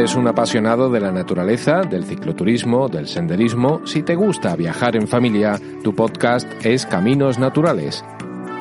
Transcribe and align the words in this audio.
Eres 0.00 0.14
un 0.14 0.26
apasionado 0.26 0.88
de 0.88 0.98
la 0.98 1.12
naturaleza, 1.12 1.82
del 1.82 2.04
cicloturismo, 2.04 2.88
del 2.88 3.06
senderismo, 3.06 3.86
si 3.86 4.02
te 4.02 4.14
gusta 4.14 4.56
viajar 4.56 4.96
en 4.96 5.06
familia, 5.06 5.60
tu 5.84 5.94
podcast 5.94 6.48
es 6.64 6.86
Caminos 6.86 7.38
Naturales, 7.38 8.02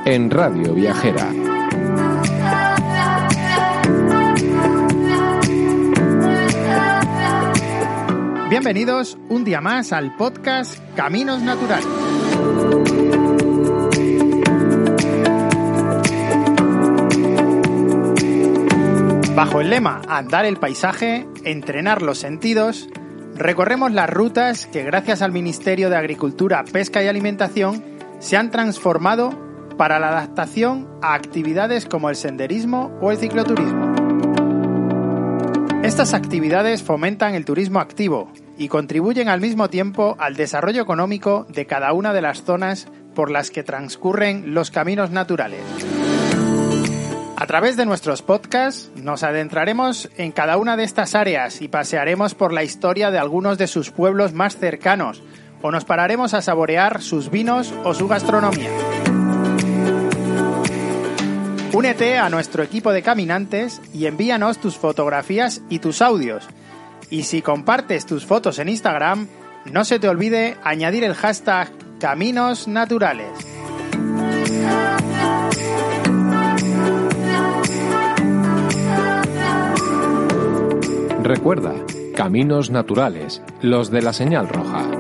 en 0.04 0.30
Radio 0.30 0.73
Viajera. 0.73 1.30
Bienvenidos 8.49 9.17
un 9.30 9.45
día 9.45 9.62
más 9.62 9.94
al 9.94 10.13
podcast 10.17 10.77
Caminos 10.98 11.41
Naturales. 11.41 13.09
Bajo 19.39 19.61
el 19.61 19.70
lema 19.70 20.02
Andar 20.09 20.43
el 20.43 20.57
paisaje, 20.57 21.25
entrenar 21.45 22.02
los 22.02 22.17
sentidos, 22.17 22.89
recorremos 23.35 23.93
las 23.93 24.09
rutas 24.09 24.67
que 24.67 24.84
gracias 24.84 25.21
al 25.21 25.31
Ministerio 25.31 25.89
de 25.89 25.95
Agricultura, 25.95 26.66
Pesca 26.66 27.02
y 27.02 27.07
Alimentación 27.07 27.81
se 28.20 28.35
han 28.35 28.52
transformado 28.52 29.30
para 29.77 29.97
la 29.97 30.09
adaptación 30.09 30.89
a 31.02 31.13
actividades 31.13 31.85
como 31.85 32.09
el 32.09 32.17
senderismo 32.17 32.91
o 32.99 33.11
el 33.11 33.17
cicloturismo. 33.17 33.94
Estas 35.83 36.13
actividades 36.13 36.83
fomentan 36.83 37.33
el 37.33 37.45
turismo 37.45 37.80
activo 37.80 38.30
y 38.58 38.67
contribuyen 38.67 39.30
al 39.30 39.39
mismo 39.39 39.69
tiempo 39.69 40.17
al 40.19 40.36
desarrollo 40.36 40.81
económico 40.81 41.47
de 41.47 41.66
cada 41.66 41.94
una 41.94 42.11
de 42.11 42.21
las 42.21 42.44
zonas 42.44 42.89
por 43.16 43.31
las 43.31 43.52
que 43.52 43.64
transcurren 43.64 44.53
los 44.53 44.69
caminos 44.69 45.11
naturales. 45.11 45.61
A 47.40 47.48
través 47.48 47.78
de 47.78 47.86
nuestros 47.86 48.22
podcasts 48.22 48.92
nos 48.95 49.23
adentraremos 49.23 50.09
en 50.18 50.34
cada 50.34 50.58
una 50.58 50.76
de 50.76 50.84
estas 50.84 51.16
áreas 51.16 51.62
y 51.62 51.70
pasearemos 51.70 52.36
por 52.36 52.52
la 52.52 52.66
historia 52.66 53.12
de 53.12 53.18
algunos 53.18 53.58
de 53.58 53.68
sus 53.68 53.92
pueblos 53.92 54.34
más 54.34 54.58
cercanos 54.58 55.23
o 55.62 55.72
nos 55.72 55.86
pararemos 55.86 56.34
a 56.34 56.42
saborear 56.42 57.02
sus 57.02 57.32
vinos 57.32 57.73
o 57.86 57.94
su 57.94 58.10
gastronomía. 58.10 58.70
Únete 61.72 62.17
a 62.17 62.30
nuestro 62.30 62.62
equipo 62.62 62.92
de 62.92 63.04
caminantes 63.04 63.82
y 63.94 64.08
envíanos 64.08 64.58
tus 64.58 64.76
fotografías 64.76 65.62
y 65.70 65.80
tus 65.80 66.02
audios. 66.02 66.45
Y 67.10 67.23
si 67.23 67.42
compartes 67.42 68.06
tus 68.06 68.26
fotos 68.26 68.60
en 68.60 68.67
Instagram, 68.67 69.30
no 69.64 69.86
se 69.86 69.98
te 69.98 70.10
olvide 70.10 70.58
añadir 70.62 71.06
el 71.06 71.14
hashtag 71.14 71.72
Caminos 72.02 72.67
Naturales. 72.67 73.32
Recuerda, 81.30 81.75
caminos 82.16 82.72
naturales, 82.72 83.44
los 83.61 83.91
de 83.91 84.02
la 84.02 84.13
señal 84.13 84.49
roja. 84.49 84.98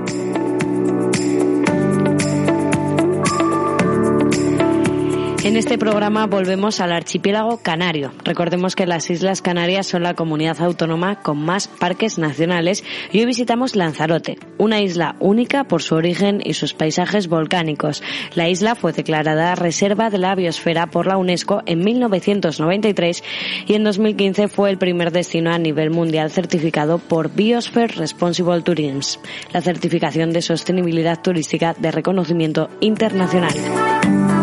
En 5.49 5.57
este 5.57 5.79
programa 5.79 6.27
volvemos 6.27 6.79
al 6.79 6.91
archipiélago 6.91 7.57
canario. 7.63 8.11
Recordemos 8.23 8.75
que 8.75 8.85
las 8.85 9.09
Islas 9.09 9.41
Canarias 9.41 9.87
son 9.87 10.03
la 10.03 10.13
comunidad 10.13 10.61
autónoma 10.61 11.23
con 11.23 11.43
más 11.43 11.67
parques 11.67 12.19
nacionales 12.19 12.83
y 13.11 13.19
hoy 13.19 13.25
visitamos 13.25 13.75
Lanzarote, 13.75 14.37
una 14.59 14.79
isla 14.79 15.15
única 15.19 15.63
por 15.63 15.81
su 15.81 15.95
origen 15.95 16.39
y 16.45 16.53
sus 16.53 16.75
paisajes 16.75 17.27
volcánicos. 17.27 18.03
La 18.35 18.47
isla 18.47 18.75
fue 18.75 18.93
declarada 18.93 19.55
Reserva 19.55 20.11
de 20.11 20.19
la 20.19 20.35
Biosfera 20.35 20.85
por 20.85 21.07
la 21.07 21.17
UNESCO 21.17 21.63
en 21.65 21.79
1993 21.79 23.23
y 23.65 23.73
en 23.73 23.83
2015 23.85 24.49
fue 24.49 24.69
el 24.69 24.77
primer 24.77 25.11
destino 25.11 25.51
a 25.51 25.57
nivel 25.57 25.89
mundial 25.89 26.29
certificado 26.29 26.99
por 26.99 27.33
Biosphere 27.33 27.95
Responsible 27.95 28.61
Tourism, 28.61 29.19
la 29.51 29.61
certificación 29.61 30.31
de 30.31 30.43
sostenibilidad 30.43 31.19
turística 31.23 31.73
de 31.73 31.89
reconocimiento 31.89 32.69
internacional. 32.81 34.38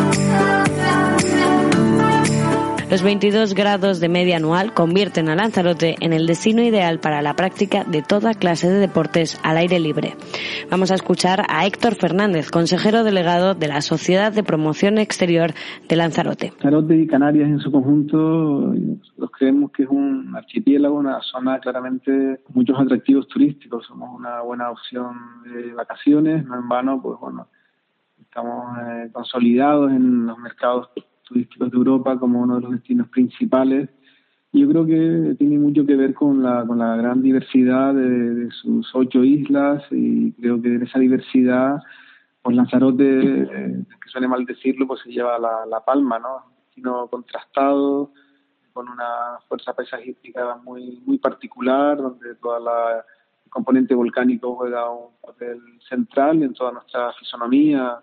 Los 2.88 3.02
22 3.02 3.54
grados 3.54 3.98
de 3.98 4.08
media 4.08 4.36
anual 4.36 4.72
convierten 4.72 5.28
a 5.28 5.34
Lanzarote 5.34 5.96
en 6.00 6.12
el 6.12 6.24
destino 6.28 6.62
ideal 6.62 7.00
para 7.00 7.20
la 7.20 7.34
práctica 7.34 7.82
de 7.82 8.00
toda 8.00 8.32
clase 8.32 8.68
de 8.68 8.78
deportes 8.78 9.40
al 9.42 9.56
aire 9.56 9.80
libre. 9.80 10.14
Vamos 10.70 10.92
a 10.92 10.94
escuchar 10.94 11.42
a 11.48 11.66
Héctor 11.66 11.96
Fernández, 11.96 12.48
consejero 12.48 13.02
delegado 13.02 13.54
de 13.54 13.66
la 13.66 13.80
Sociedad 13.80 14.32
de 14.32 14.44
Promoción 14.44 14.98
Exterior 14.98 15.50
de 15.88 15.96
Lanzarote. 15.96 16.52
Lanzarote 16.60 16.96
y 16.96 17.08
Canarias 17.08 17.48
en 17.48 17.58
su 17.58 17.72
conjunto, 17.72 18.16
nosotros 18.72 19.30
creemos 19.36 19.72
que 19.72 19.82
es 19.82 19.88
un 19.88 20.32
archipiélago, 20.36 20.94
una 20.94 21.20
zona 21.22 21.58
claramente 21.58 22.40
con 22.44 22.54
muchos 22.54 22.78
atractivos 22.78 23.26
turísticos. 23.26 23.84
Somos 23.84 24.16
una 24.16 24.42
buena 24.42 24.70
opción 24.70 25.42
de 25.42 25.72
vacaciones, 25.72 26.46
no 26.46 26.54
en 26.54 26.68
vano, 26.68 27.02
pues 27.02 27.18
bueno, 27.18 27.48
estamos 28.20 28.78
eh, 28.78 29.10
consolidados 29.12 29.90
en 29.90 30.26
los 30.26 30.38
mercados 30.38 30.88
turísticos 31.26 31.70
de 31.70 31.76
Europa 31.76 32.18
como 32.18 32.40
uno 32.40 32.56
de 32.56 32.62
los 32.62 32.72
destinos 32.72 33.08
principales. 33.08 33.90
Yo 34.52 34.68
creo 34.68 34.86
que 34.86 35.34
tiene 35.38 35.58
mucho 35.58 35.84
que 35.84 35.96
ver 35.96 36.14
con 36.14 36.42
la, 36.42 36.64
con 36.66 36.78
la 36.78 36.96
gran 36.96 37.20
diversidad 37.20 37.92
de, 37.92 38.48
sus 38.52 38.88
ocho 38.94 39.22
islas 39.22 39.84
y 39.90 40.32
creo 40.32 40.62
que 40.62 40.74
en 40.74 40.82
esa 40.82 40.98
diversidad, 40.98 41.82
pues 42.42 42.56
Lanzarote, 42.56 43.04
eh, 43.04 43.84
que 44.02 44.08
suene 44.08 44.28
mal 44.28 44.46
decirlo, 44.46 44.86
pues 44.86 45.00
se 45.02 45.10
lleva 45.10 45.38
la, 45.38 45.66
la 45.68 45.84
palma, 45.84 46.18
¿no? 46.18 46.36
Un 46.36 46.64
destino 46.64 47.06
contrastado, 47.08 48.12
con 48.72 48.88
una 48.88 49.38
fuerza 49.48 49.74
paisajística 49.74 50.56
muy, 50.62 51.02
muy 51.04 51.18
particular, 51.18 51.96
donde 51.98 52.34
toda 52.36 52.60
la 52.60 53.04
el 53.46 53.50
componente 53.50 53.94
volcánico 53.94 54.56
juega 54.56 54.90
un 54.90 55.12
papel 55.24 55.60
central 55.88 56.42
en 56.42 56.52
toda 56.52 56.72
nuestra 56.72 57.12
fisonomía, 57.12 58.00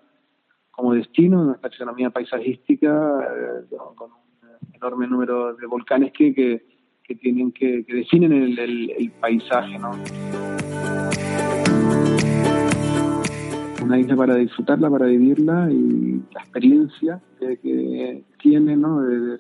como 0.74 0.94
destino, 0.94 1.44
nuestra 1.44 1.70
economía 1.70 2.10
paisajística, 2.10 2.90
eh, 2.90 3.76
con 3.96 4.12
un 4.12 4.74
enorme 4.74 5.08
número 5.08 5.54
de 5.54 5.68
volcanes 5.68 6.12
que, 6.12 6.34
que, 6.34 7.16
tienen 7.16 7.52
que, 7.52 7.86
que 7.86 7.94
definen 7.94 8.34
el, 8.34 8.58
el, 8.60 9.12
paisaje, 9.12 9.78
¿no? 9.78 9.92
Una 13.84 14.00
isla 14.00 14.16
para 14.16 14.36
disfrutarla, 14.36 14.90
para 14.90 15.06
vivirla 15.06 15.70
y 15.72 16.24
la 16.34 16.42
experiencia 16.42 17.22
que, 17.40 18.24
tiene, 18.42 18.76
¿no? 18.76 19.02
De, 19.02 19.38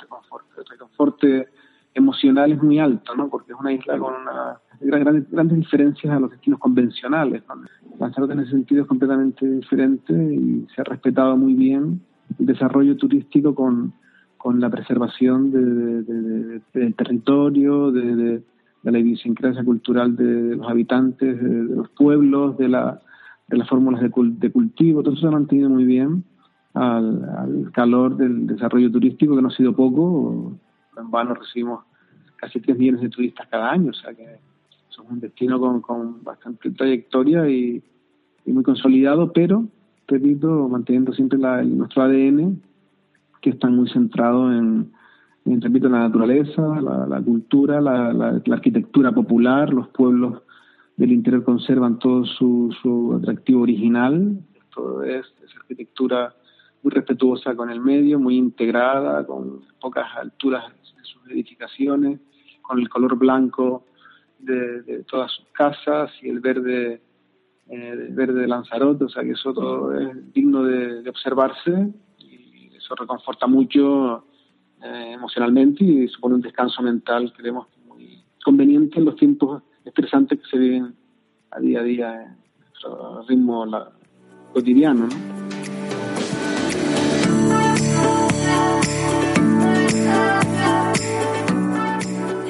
reconforte, 0.70 1.48
emocional 1.96 2.52
es 2.52 2.62
muy 2.62 2.78
alto, 2.78 3.16
¿no? 3.16 3.28
Porque 3.28 3.54
es 3.54 3.60
una 3.60 3.74
isla 3.74 3.98
con 3.98 4.14
una, 4.14 4.62
grandes, 4.80 5.30
grandes 5.32 5.58
diferencias 5.58 6.14
a 6.14 6.20
los 6.20 6.32
destinos 6.32 6.60
convencionales, 6.60 7.44
¿no? 7.48 7.56
Lanzarote 8.00 8.34
en 8.34 8.40
ese 8.40 8.52
sentido 8.52 8.84
es 8.84 8.88
completamente 8.88 9.48
diferente 9.48 10.14
y 10.14 10.68
se 10.74 10.82
ha 10.82 10.84
respetado 10.84 11.38
muy 11.38 11.54
bien 11.54 12.02
el 12.40 12.46
desarrollo 12.46 12.98
turístico 12.98 13.54
con, 13.54 13.94
con 14.38 14.60
la 14.60 14.70
preservación 14.70 15.52
de, 15.52 16.62
del 16.74 16.96
territorio, 16.96 17.92
de, 17.92 18.42
la 18.84 19.00
idiosincrasia 19.00 19.64
cultural 19.64 20.16
de 20.16 20.58
los 20.58 20.70
habitantes, 20.70 21.42
de, 21.42 21.76
los 21.76 21.90
pueblos, 21.90 22.58
de, 22.58 22.68
la, 22.68 23.00
de 23.48 23.58
las 23.58 23.70
fórmulas 23.70 24.02
de, 24.02 24.10
cultivo. 24.52 25.02
Todo 25.02 25.14
eso 25.14 25.22
se 25.22 25.28
ha 25.28 25.32
mantenido 25.32 25.70
muy 25.70 25.86
bien 25.86 26.24
al, 26.74 27.24
al, 27.24 27.72
calor 27.72 28.18
del 28.18 28.48
desarrollo 28.48 28.92
turístico, 28.92 29.36
que 29.36 29.42
no 29.42 29.48
ha 29.48 29.56
sido 29.56 29.74
poco. 29.74 30.58
En 30.98 31.10
vano 31.10 31.36
recibimos 31.36 31.86
casi 32.36 32.60
3 32.60 32.78
millones 32.78 33.02
de 33.02 33.10
turistas 33.10 33.48
cada 33.50 33.72
año, 33.72 33.92
o 33.92 33.94
sea 33.94 34.14
que 34.14 34.40
somos 34.96 35.12
un 35.12 35.20
destino 35.20 35.60
con, 35.60 35.82
con 35.82 36.24
bastante 36.24 36.72
trayectoria 36.72 37.50
y, 37.50 37.84
muy 38.46 38.64
consolidado, 38.64 39.32
pero, 39.32 39.66
repito, 40.08 40.68
manteniendo 40.68 41.14
siempre 41.14 41.40
la, 41.40 41.64
nuestro 41.64 42.04
ADN, 42.04 42.62
que 43.42 43.52
está 43.52 43.70
muy 43.70 43.90
centrado 43.90 44.52
en, 44.52 44.92
repito, 45.46 45.88
la 45.88 46.00
naturaleza, 46.00 46.62
la, 46.82 47.22
cultura, 47.22 47.80
la, 47.80 48.42
arquitectura 48.52 49.14
popular, 49.14 49.74
los 49.74 49.88
pueblos 49.90 50.42
del 50.98 51.14
interior 51.14 51.44
conservan 51.44 52.00
todo 52.00 52.26
su, 52.26 52.76
su 52.82 53.14
atractivo 53.18 53.62
original, 53.62 54.38
todo 54.76 55.04
es, 55.04 55.26
es 55.44 55.56
arquitectura 55.56 56.36
muy 56.84 56.92
respetuosa 56.92 57.56
con 57.56 57.70
el 57.70 57.80
medio, 57.80 58.20
muy 58.20 58.36
integrada, 58.36 59.26
con 59.26 59.62
pocas 59.80 60.06
alturas 60.18 60.66
de 60.70 61.04
sus 61.04 61.32
edificaciones, 61.32 62.20
con 62.62 62.80
el 62.80 62.90
color 62.90 63.18
blanco 63.18 63.86
de, 64.46 65.04
todas 65.10 65.32
sus 65.32 65.46
casas 65.52 66.12
y 66.22 66.30
el 66.30 66.40
verde, 66.40 67.02
eh, 67.68 68.08
verde 68.12 68.42
de 68.42 68.48
Lanzarote, 68.48 69.06
o 69.06 69.10
sea 69.10 69.24
que 69.24 69.32
eso 69.32 69.54
todo 69.54 69.98
es 69.98 70.34
digno 70.34 70.64
de, 70.64 71.08
observarse 71.10 71.94
y 72.20 72.76
eso 72.76 72.96
reconforta 72.96 73.48
mucho 73.48 74.26
eh, 74.82 75.12
emocionalmente 75.14 75.84
y 75.84 76.08
supone 76.08 76.36
un 76.36 76.42
descanso 76.42 76.82
mental, 76.82 77.34
creemos, 77.36 77.68
muy 77.88 78.24
conveniente 78.44 79.00
en 79.00 79.06
los 79.06 79.16
tiempos 79.16 79.64
estresantes 79.86 80.40
que 80.40 80.50
se 80.50 80.58
viven 80.58 80.96
a 81.52 81.60
día 81.60 81.80
a 81.80 81.84
día 81.84 82.24
en 82.24 82.38
nuestro 82.60 83.22
ritmo 83.28 83.66
cotidiano. 84.54 85.08
¿no? 85.08 85.43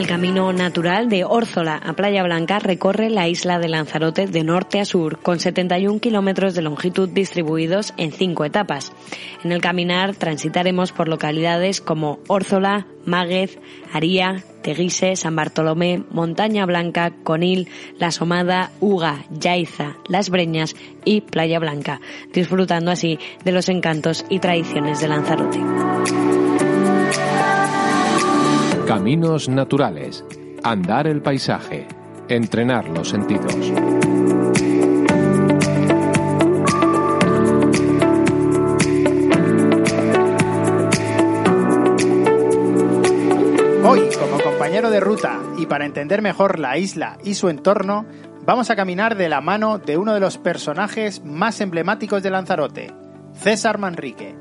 El 0.03 0.09
camino 0.09 0.51
natural 0.51 1.07
de 1.07 1.23
Órzola 1.23 1.77
a 1.77 1.93
Playa 1.93 2.23
Blanca 2.23 2.59
recorre 2.59 3.09
la 3.09 3.29
isla 3.29 3.57
de 3.57 3.69
Lanzarote 3.69 4.27
de 4.27 4.43
norte 4.43 4.81
a 4.81 4.85
sur, 4.85 5.19
con 5.19 5.39
71 5.39 6.01
kilómetros 6.01 6.55
de 6.55 6.61
longitud 6.61 7.07
distribuidos 7.07 7.93
en 7.95 8.11
cinco 8.11 8.43
etapas. 8.43 8.91
En 9.45 9.53
el 9.53 9.61
caminar 9.61 10.13
transitaremos 10.13 10.91
por 10.91 11.07
localidades 11.07 11.79
como 11.79 12.19
Órzola, 12.27 12.85
Máguez, 13.05 13.57
Aría, 13.93 14.43
Teguise, 14.61 15.15
San 15.15 15.37
Bartolomé, 15.37 16.03
Montaña 16.11 16.65
Blanca, 16.65 17.13
Conil, 17.23 17.69
La 17.97 18.11
Somada, 18.11 18.71
Uga, 18.81 19.23
Yaiza, 19.31 19.95
Las 20.09 20.29
Breñas 20.29 20.75
y 21.05 21.21
Playa 21.21 21.59
Blanca, 21.59 22.01
disfrutando 22.33 22.91
así 22.91 23.19
de 23.45 23.53
los 23.53 23.69
encantos 23.69 24.25
y 24.27 24.39
tradiciones 24.39 24.99
de 24.99 25.07
Lanzarote. 25.07 26.42
Caminos 28.95 29.49
naturales. 29.49 30.23
Andar 30.63 31.07
el 31.07 31.23
paisaje. 31.23 31.87
Entrenar 32.29 32.87
los 32.89 33.09
sentidos. 33.09 33.55
Hoy, 43.83 44.01
como 44.19 44.43
compañero 44.43 44.91
de 44.91 44.99
ruta 44.99 45.39
y 45.57 45.65
para 45.65 45.87
entender 45.87 46.21
mejor 46.21 46.59
la 46.59 46.77
isla 46.77 47.17
y 47.23 47.33
su 47.33 47.49
entorno, 47.49 48.05
vamos 48.45 48.69
a 48.69 48.75
caminar 48.75 49.17
de 49.17 49.27
la 49.27 49.41
mano 49.41 49.79
de 49.79 49.97
uno 49.97 50.13
de 50.13 50.19
los 50.19 50.37
personajes 50.37 51.25
más 51.25 51.61
emblemáticos 51.61 52.21
de 52.21 52.29
Lanzarote, 52.29 52.93
César 53.33 53.79
Manrique, 53.79 54.35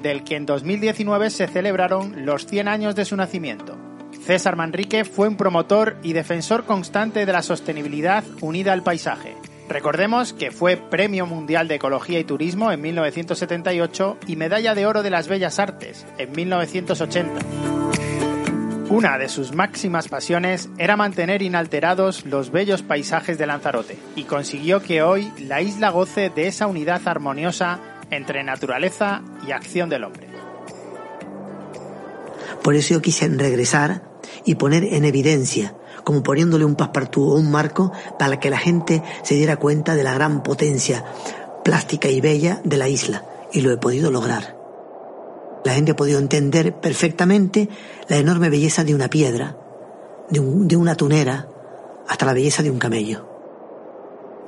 del 0.00 0.24
que 0.24 0.36
en 0.36 0.46
2019 0.46 1.28
se 1.28 1.46
celebraron 1.46 2.24
los 2.24 2.46
100 2.46 2.68
años 2.68 2.94
de 2.94 3.04
su 3.04 3.14
nacimiento. 3.14 3.87
César 4.28 4.56
Manrique 4.56 5.06
fue 5.06 5.26
un 5.26 5.38
promotor 5.38 5.96
y 6.02 6.12
defensor 6.12 6.66
constante 6.66 7.24
de 7.24 7.32
la 7.32 7.40
sostenibilidad 7.40 8.22
unida 8.42 8.74
al 8.74 8.82
paisaje. 8.82 9.34
Recordemos 9.70 10.34
que 10.34 10.50
fue 10.50 10.76
Premio 10.76 11.24
Mundial 11.24 11.66
de 11.66 11.76
Ecología 11.76 12.20
y 12.20 12.24
Turismo 12.24 12.70
en 12.70 12.82
1978 12.82 14.18
y 14.26 14.36
Medalla 14.36 14.74
de 14.74 14.84
Oro 14.84 15.02
de 15.02 15.08
las 15.08 15.28
Bellas 15.28 15.58
Artes 15.58 16.06
en 16.18 16.30
1980. 16.32 17.40
Una 18.90 19.16
de 19.16 19.30
sus 19.30 19.54
máximas 19.54 20.08
pasiones 20.08 20.68
era 20.76 20.98
mantener 20.98 21.40
inalterados 21.40 22.26
los 22.26 22.50
bellos 22.50 22.82
paisajes 22.82 23.38
de 23.38 23.46
Lanzarote 23.46 23.96
y 24.14 24.24
consiguió 24.24 24.82
que 24.82 25.00
hoy 25.00 25.32
la 25.38 25.62
isla 25.62 25.88
goce 25.88 26.28
de 26.28 26.48
esa 26.48 26.66
unidad 26.66 27.00
armoniosa 27.08 27.80
entre 28.10 28.44
naturaleza 28.44 29.22
y 29.46 29.52
acción 29.52 29.88
del 29.88 30.04
hombre. 30.04 30.28
Por 32.62 32.74
eso 32.74 32.92
yo 32.92 33.00
quise 33.00 33.26
regresar 33.28 34.07
y 34.44 34.56
poner 34.56 34.84
en 34.84 35.04
evidencia, 35.04 35.74
como 36.04 36.22
poniéndole 36.22 36.64
un 36.64 36.74
paspartú 36.74 37.30
o 37.30 37.34
un 37.34 37.50
marco 37.50 37.92
para 38.18 38.40
que 38.40 38.50
la 38.50 38.58
gente 38.58 39.02
se 39.22 39.34
diera 39.34 39.56
cuenta 39.56 39.94
de 39.94 40.04
la 40.04 40.14
gran 40.14 40.42
potencia 40.42 41.04
plástica 41.64 42.08
y 42.08 42.20
bella 42.20 42.60
de 42.64 42.76
la 42.76 42.88
isla. 42.88 43.24
Y 43.52 43.60
lo 43.60 43.72
he 43.72 43.76
podido 43.76 44.10
lograr. 44.10 44.56
La 45.64 45.72
gente 45.72 45.92
ha 45.92 45.96
podido 45.96 46.18
entender 46.18 46.74
perfectamente 46.80 47.68
la 48.08 48.16
enorme 48.16 48.50
belleza 48.50 48.84
de 48.84 48.94
una 48.94 49.08
piedra, 49.08 49.56
de, 50.30 50.40
de 50.40 50.76
una 50.76 50.94
tunera, 50.94 51.48
hasta 52.06 52.26
la 52.26 52.32
belleza 52.32 52.62
de 52.62 52.70
un 52.70 52.78
camello 52.78 53.27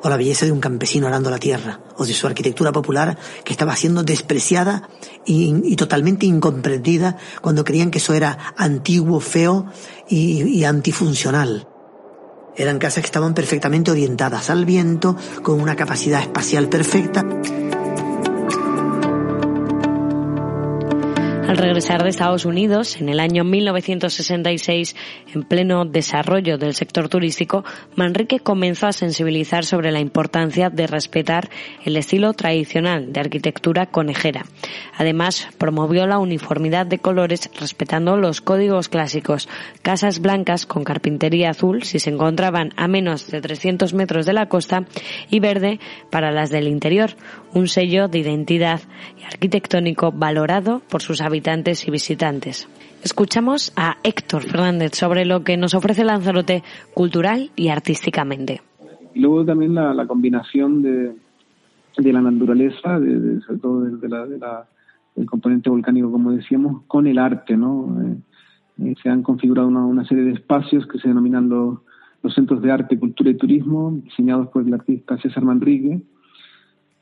o 0.03 0.09
la 0.09 0.17
belleza 0.17 0.47
de 0.47 0.53
un 0.53 0.61
campesino 0.61 1.07
arando 1.07 1.31
la 1.31 1.39
tierra, 1.39 1.81
o 1.97 2.07
de 2.07 2.15
su 2.15 2.27
arquitectura 2.27 2.73
popular 2.73 3.19
que 3.45 3.53
estaba 3.53 3.77
siendo 3.77 4.03
despreciada 4.03 4.89
y, 5.25 5.77
totalmente 5.77 6.27
incomprendida 6.27 7.17
cuando 7.41 7.65
creían 7.65 7.91
que 7.91 7.99
eso 7.99 8.13
era 8.13 8.55
antiguo, 8.57 9.21
feo 9.21 9.67
y, 10.09 10.43
y 10.43 10.65
antifuncional. 10.65 11.67
Eran 12.57 12.79
casas 12.79 13.03
que 13.03 13.07
estaban 13.07 13.33
perfectamente 13.33 13.91
orientadas 13.91 14.51
al 14.51 14.67
viento, 14.67 15.17
con 15.43 15.61
una 15.61 15.77
capacidad 15.77 16.21
espacial 16.21 16.69
perfecta. 16.69 17.25
Al 21.51 21.57
regresar 21.57 22.05
de 22.05 22.11
Estados 22.11 22.45
Unidos, 22.45 23.01
en 23.01 23.09
el 23.09 23.19
año 23.19 23.43
1966, 23.43 24.95
en 25.35 25.43
pleno 25.43 25.85
desarrollo 25.85 26.59
del 26.59 26.75
sector 26.75 27.09
turístico, 27.09 27.65
Manrique 27.97 28.39
comenzó 28.39 28.87
a 28.87 28.93
sensibilizar 28.93 29.65
sobre 29.65 29.91
la 29.91 29.99
importancia 29.99 30.71
de 30.71 30.87
respetar 30.87 31.51
el 31.85 31.97
estilo 31.97 32.35
tradicional 32.35 33.13
de 33.13 33.19
arquitectura 33.19 33.87
conejera. 33.87 34.45
Además, 34.97 35.49
promovió 35.59 36.07
la 36.07 36.21
uniformidad 36.21 36.87
de 36.87 37.01
colores 37.01 37.51
respetando 37.59 38.17
los 38.17 38.41
códigos 38.41 38.89
clásicos, 38.89 39.49
casas 39.83 40.21
blancas 40.21 40.67
con 40.67 40.85
carpintería 40.85 41.51
azul 41.51 41.83
si 41.83 41.99
se 41.99 42.11
encontraban 42.11 42.71
a 42.77 42.87
menos 42.87 43.29
de 43.29 43.41
300 43.41 43.93
metros 43.93 44.25
de 44.25 44.35
la 44.35 44.47
costa 44.47 44.85
y 45.31 45.41
verde 45.41 45.81
para 46.11 46.31
las 46.31 46.51
del 46.51 46.69
interior, 46.69 47.17
un 47.55 47.67
sello 47.67 48.09
de 48.09 48.19
identidad 48.19 48.81
y 49.19 49.25
arquitectónico 49.25 50.13
valorado 50.13 50.83
por 50.91 51.03
sus 51.03 51.21
habitantes 51.21 51.87
y 51.87 51.91
visitantes. 51.91 52.69
Escuchamos 53.03 53.73
a 53.77 53.97
Héctor 54.03 54.43
Fernández 54.43 54.93
sobre 54.95 55.25
lo 55.25 55.43
que 55.43 55.57
nos 55.57 55.75
ofrece 55.75 56.05
Lanzarote 56.05 56.63
cultural 56.95 57.51
y 57.57 57.69
artísticamente. 57.69 58.61
Y 59.15 59.21
luego 59.21 59.45
también 59.45 59.75
la, 59.75 60.07
combinación 60.07 60.83
de, 60.83 61.13
de, 61.97 62.13
la 62.13 62.21
naturaleza, 62.21 63.01
de, 63.01 63.41
sobre 63.41 63.59
todo 63.59 63.81
de, 63.81 64.09
la, 64.09 64.67
del 65.17 65.27
componente 65.27 65.71
volcánico, 65.71 66.13
como 66.13 66.33
decíamos, 66.33 66.83
con 66.87 67.07
el 67.07 67.19
arte, 67.19 67.57
¿no? 67.57 67.97
Eh, 68.03 68.17
eh, 68.85 68.95
se 69.03 69.09
han 69.09 69.23
configurado 69.23 69.69
una, 69.69 69.85
una, 69.85 70.05
serie 70.05 70.25
de 70.25 70.33
espacios 70.33 70.87
que 70.87 70.99
se 70.99 71.09
denominan 71.09 71.49
los, 71.49 71.81
los 72.23 72.35
centros 72.35 72.63
de 72.63 72.71
arte, 72.71 72.99
cultura 72.99 73.31
y 73.31 73.35
turismo, 73.35 73.99
diseñados 74.05 74.49
por 74.49 74.67
el 74.67 74.73
artista 74.73 75.19
César 75.19 75.43
Manrique, 75.43 76.01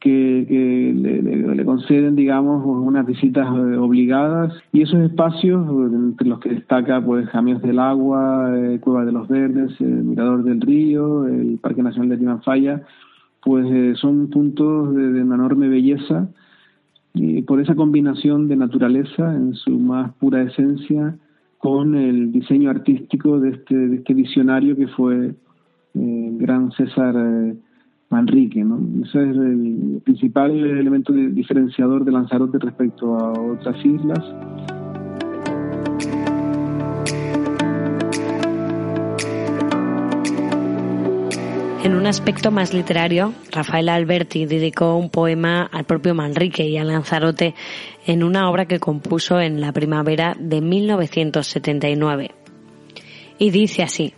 que, 0.01 0.93
le, 0.95 1.65
conceden, 1.65 2.15
digamos, 2.15 2.65
unas 2.65 3.07
visitas 3.07 3.47
eh, 3.49 3.77
obligadas. 3.77 4.55
Y 4.73 4.83
esos 4.83 5.01
espacios, 5.01 5.67
entre 5.93 6.29
los 6.29 6.41
que 6.41 6.51
destaca, 6.51 7.05
pues, 7.05 7.29
Caminos 7.31 7.63
del 7.63 7.79
Agua, 7.79 8.53
eh, 8.57 8.79
Cueva 8.81 9.05
de 9.05 9.13
los 9.13 9.29
Verdes, 9.29 9.73
el 9.81 10.05
Mirador 10.05 10.45
del 10.45 10.61
Río, 10.61 11.27
el 11.27 11.59
Parque 11.61 11.83
Nacional 11.83 12.11
de 12.11 12.19
Timanfaya, 12.19 12.83
pues 13.43 13.67
eh, 13.71 13.95
son 13.97 14.29
puntos 14.31 14.95
de, 14.95 15.23
una 15.23 15.35
enorme 15.35 15.69
belleza. 15.69 16.29
Y 17.15 17.43
por 17.43 17.61
esa 17.61 17.75
combinación 17.75 18.49
de 18.49 18.57
naturaleza 18.57 19.35
en 19.35 19.55
su 19.55 19.71
más 19.79 20.13
pura 20.15 20.43
esencia 20.43 21.17
con 21.59 21.97
el 21.97 22.31
diseño 22.31 22.71
artístico 22.71 23.41
de 23.41 23.51
este, 23.51 23.75
de 23.75 23.97
este 23.97 24.15
visionario 24.15 24.77
que 24.77 24.87
fue 24.87 25.35
el 25.95 26.39
gran 26.39 26.71
César 26.73 27.17
Manrique, 28.11 28.65
¿no? 28.65 28.81
Ese 29.05 29.23
es 29.23 29.37
el 29.37 30.01
principal 30.05 30.51
elemento 30.51 31.13
diferenciador 31.13 32.05
de 32.05 32.13
Lanzarote 32.13 32.59
respecto 32.59 33.17
a 33.17 33.33
otras 33.33 33.77
islas. 33.85 34.25
En 41.85 41.95
un 41.95 42.07
aspecto 42.07 42.51
más 42.51 42.75
literario, 42.75 43.33
Rafael 43.53 43.89
Alberti 43.89 44.47
dedicó 44.47 44.97
un 44.97 45.11
poema 45.11 45.63
al 45.63 45.85
propio 45.85 46.15
Manrique 46.15 46.67
y 46.67 46.77
a 46.77 46.85
Lanzarote 46.85 47.55
en 48.07 48.25
una 48.25 48.51
obra 48.51 48.67
que 48.67 48.79
compuso 48.79 49.41
en 49.41 49.61
la 49.61 49.73
primavera 49.73 50.35
de 50.39 50.61
1979. 50.61 52.31
Y 53.39 53.51
dice 53.51 53.83
así, 53.83 54.13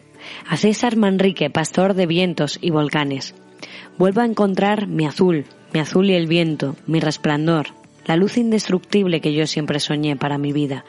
a 0.49 0.57
César 0.57 0.97
Manrique, 0.97 1.51
pastor 1.51 1.95
de 1.95 2.07
vientos 2.07 2.59
y 2.61 2.71
volcanes, 2.71 3.35
Vuelvo 3.99 4.21
a 4.21 4.27
encontrar 4.27 4.87
mi 4.87 5.07
azul, 5.07 5.45
mi 5.73 5.81
azul 5.81 6.11
y 6.11 6.15
el 6.15 6.27
viento, 6.27 6.77
mi 6.87 7.01
resplandor, 7.01 7.69
la 8.07 8.17
luz 8.17 8.39
indestructible 8.39 9.21
que 9.21 9.33
yo 9.33 9.47
siempre 9.47 9.81
soñé 9.81 10.17
para 10.17 10.39
mi 10.39 10.53
vida. 10.53 10.85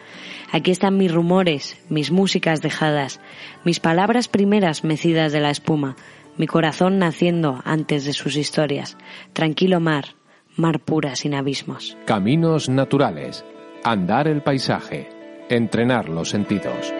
Aquí 0.51 0.71
están 0.71 0.97
mis 0.97 1.11
rumores, 1.11 1.77
mis 1.89 2.11
músicas 2.11 2.61
dejadas, 2.61 3.19
mis 3.63 3.79
palabras 3.79 4.27
primeras 4.27 4.83
mecidas 4.83 5.31
de 5.31 5.39
la 5.39 5.51
espuma, 5.51 5.95
mi 6.37 6.47
corazón 6.47 6.99
naciendo 6.99 7.61
antes 7.65 8.05
de 8.05 8.13
sus 8.13 8.35
historias. 8.35 8.97
Tranquilo 9.33 9.79
mar, 9.79 10.15
mar 10.55 10.79
pura 10.79 11.15
sin 11.15 11.35
abismos. 11.35 11.97
Caminos 12.05 12.69
naturales, 12.69 13.45
andar 13.83 14.27
el 14.27 14.41
paisaje, 14.41 15.09
entrenar 15.49 16.09
los 16.09 16.29
sentidos. 16.29 16.93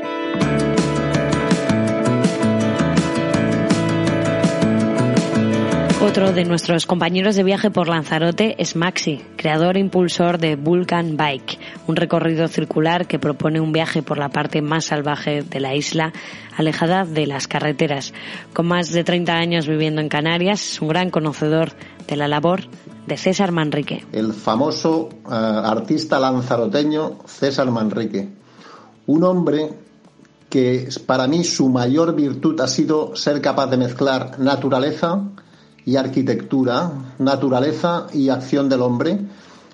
Otro 6.01 6.33
de 6.33 6.45
nuestros 6.45 6.87
compañeros 6.87 7.35
de 7.35 7.43
viaje 7.43 7.69
por 7.69 7.87
Lanzarote 7.87 8.55
es 8.57 8.75
Maxi, 8.75 9.21
creador 9.37 9.77
e 9.77 9.81
impulsor 9.81 10.39
de 10.39 10.55
Vulcan 10.55 11.15
Bike, 11.15 11.59
un 11.85 11.95
recorrido 11.95 12.47
circular 12.47 13.05
que 13.05 13.19
propone 13.19 13.61
un 13.61 13.71
viaje 13.71 14.01
por 14.01 14.17
la 14.17 14.29
parte 14.29 14.63
más 14.63 14.85
salvaje 14.85 15.43
de 15.43 15.59
la 15.59 15.75
isla, 15.75 16.11
alejada 16.57 17.05
de 17.05 17.27
las 17.27 17.47
carreteras. 17.47 18.13
Con 18.51 18.65
más 18.65 18.91
de 18.91 19.03
30 19.03 19.31
años 19.31 19.67
viviendo 19.67 20.01
en 20.01 20.09
Canarias, 20.09 20.73
es 20.73 20.81
un 20.81 20.87
gran 20.87 21.11
conocedor 21.11 21.73
de 22.07 22.15
la 22.15 22.27
labor 22.27 22.61
de 23.05 23.15
César 23.15 23.51
Manrique. 23.51 24.03
El 24.11 24.33
famoso 24.33 25.07
uh, 25.25 25.31
artista 25.31 26.19
lanzaroteño 26.19 27.19
César 27.27 27.69
Manrique, 27.69 28.27
un 29.05 29.23
hombre 29.23 29.69
que 30.49 30.89
para 31.05 31.27
mí 31.27 31.43
su 31.43 31.69
mayor 31.69 32.15
virtud 32.15 32.59
ha 32.59 32.67
sido 32.67 33.15
ser 33.15 33.39
capaz 33.39 33.67
de 33.67 33.77
mezclar 33.77 34.39
naturaleza 34.39 35.27
y 35.85 35.95
arquitectura, 35.95 36.91
naturaleza 37.19 38.07
y 38.13 38.29
acción 38.29 38.69
del 38.69 38.81
hombre, 38.81 39.19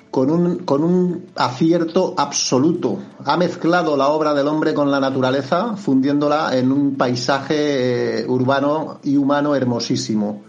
con 0.09 0.31
un, 0.31 0.59
con 0.59 0.83
un 0.83 1.25
acierto 1.35 2.15
absoluto. 2.17 2.97
Ha 3.25 3.37
mezclado 3.37 3.97
la 3.97 4.07
obra 4.07 4.33
del 4.33 4.47
hombre 4.47 4.73
con 4.73 4.89
la 4.89 4.99
naturaleza, 4.99 5.75
fundiéndola 5.75 6.57
en 6.57 6.71
un 6.71 6.95
paisaje 6.95 8.21
eh, 8.21 8.25
urbano 8.27 8.99
y 9.03 9.17
humano 9.17 9.55
hermosísimo. 9.55 10.43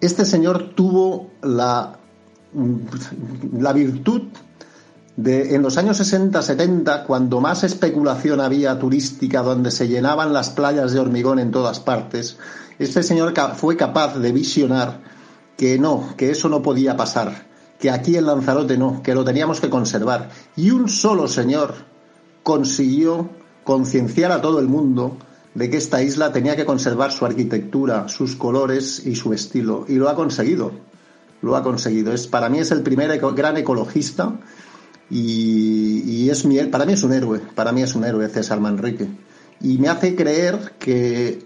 Este 0.00 0.24
señor 0.24 0.74
tuvo 0.74 1.30
la, 1.42 1.96
la 3.58 3.72
virtud 3.72 4.22
en 5.16 5.62
los 5.62 5.78
años 5.78 6.00
60-70, 6.00 7.04
cuando 7.06 7.40
más 7.40 7.62
especulación 7.62 8.40
había 8.40 8.78
turística, 8.78 9.42
donde 9.42 9.70
se 9.70 9.86
llenaban 9.86 10.32
las 10.32 10.50
playas 10.50 10.92
de 10.92 10.98
hormigón 10.98 11.38
en 11.38 11.52
todas 11.52 11.78
partes, 11.78 12.36
este 12.78 13.02
señor 13.02 13.32
fue 13.56 13.76
capaz 13.76 14.18
de 14.18 14.32
visionar 14.32 15.00
que 15.56 15.78
no, 15.78 16.14
que 16.16 16.30
eso 16.30 16.48
no 16.48 16.62
podía 16.62 16.96
pasar, 16.96 17.46
que 17.78 17.90
aquí 17.90 18.16
en 18.16 18.26
Lanzarote 18.26 18.76
no, 18.76 19.02
que 19.02 19.14
lo 19.14 19.24
teníamos 19.24 19.60
que 19.60 19.70
conservar. 19.70 20.30
Y 20.56 20.70
un 20.70 20.88
solo 20.88 21.28
señor 21.28 21.74
consiguió 22.42 23.30
concienciar 23.62 24.32
a 24.32 24.40
todo 24.40 24.58
el 24.58 24.66
mundo 24.66 25.16
de 25.54 25.70
que 25.70 25.76
esta 25.76 26.02
isla 26.02 26.32
tenía 26.32 26.56
que 26.56 26.66
conservar 26.66 27.12
su 27.12 27.24
arquitectura, 27.24 28.08
sus 28.08 28.34
colores 28.34 29.06
y 29.06 29.14
su 29.14 29.32
estilo. 29.32 29.84
Y 29.88 29.94
lo 29.94 30.08
ha 30.08 30.16
conseguido. 30.16 30.72
Lo 31.40 31.54
ha 31.54 31.62
conseguido. 31.62 32.12
Es, 32.12 32.26
para 32.26 32.48
mí 32.48 32.58
es 32.58 32.72
el 32.72 32.82
primer 32.82 33.16
gran 33.34 33.56
ecologista 33.56 34.40
y, 35.16 36.28
es 36.28 36.44
mi, 36.44 36.58
para 36.64 36.84
mí 36.84 36.94
es 36.94 37.04
un 37.04 37.12
héroe. 37.12 37.40
Para 37.54 37.70
mí 37.70 37.82
es 37.82 37.94
un 37.94 38.04
héroe 38.04 38.28
César 38.28 38.58
Manrique. 38.58 39.06
Y 39.60 39.78
me 39.78 39.88
hace 39.88 40.16
creer 40.16 40.72
que 40.78 41.38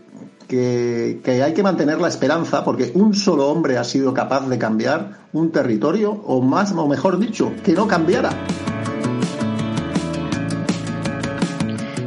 que, 0.48 1.42
hay 1.44 1.52
que 1.52 1.62
mantener 1.62 2.00
la 2.00 2.08
esperanza 2.08 2.64
porque 2.64 2.90
un 2.94 3.14
solo 3.14 3.48
hombre 3.48 3.76
ha 3.76 3.84
sido 3.84 4.14
capaz 4.14 4.48
de 4.48 4.58
cambiar 4.58 5.18
un 5.34 5.52
territorio, 5.52 6.10
o 6.10 6.40
más, 6.40 6.72
o 6.72 6.88
mejor 6.88 7.18
dicho, 7.18 7.52
que 7.62 7.72
no 7.74 7.86
cambiara. 7.86 8.30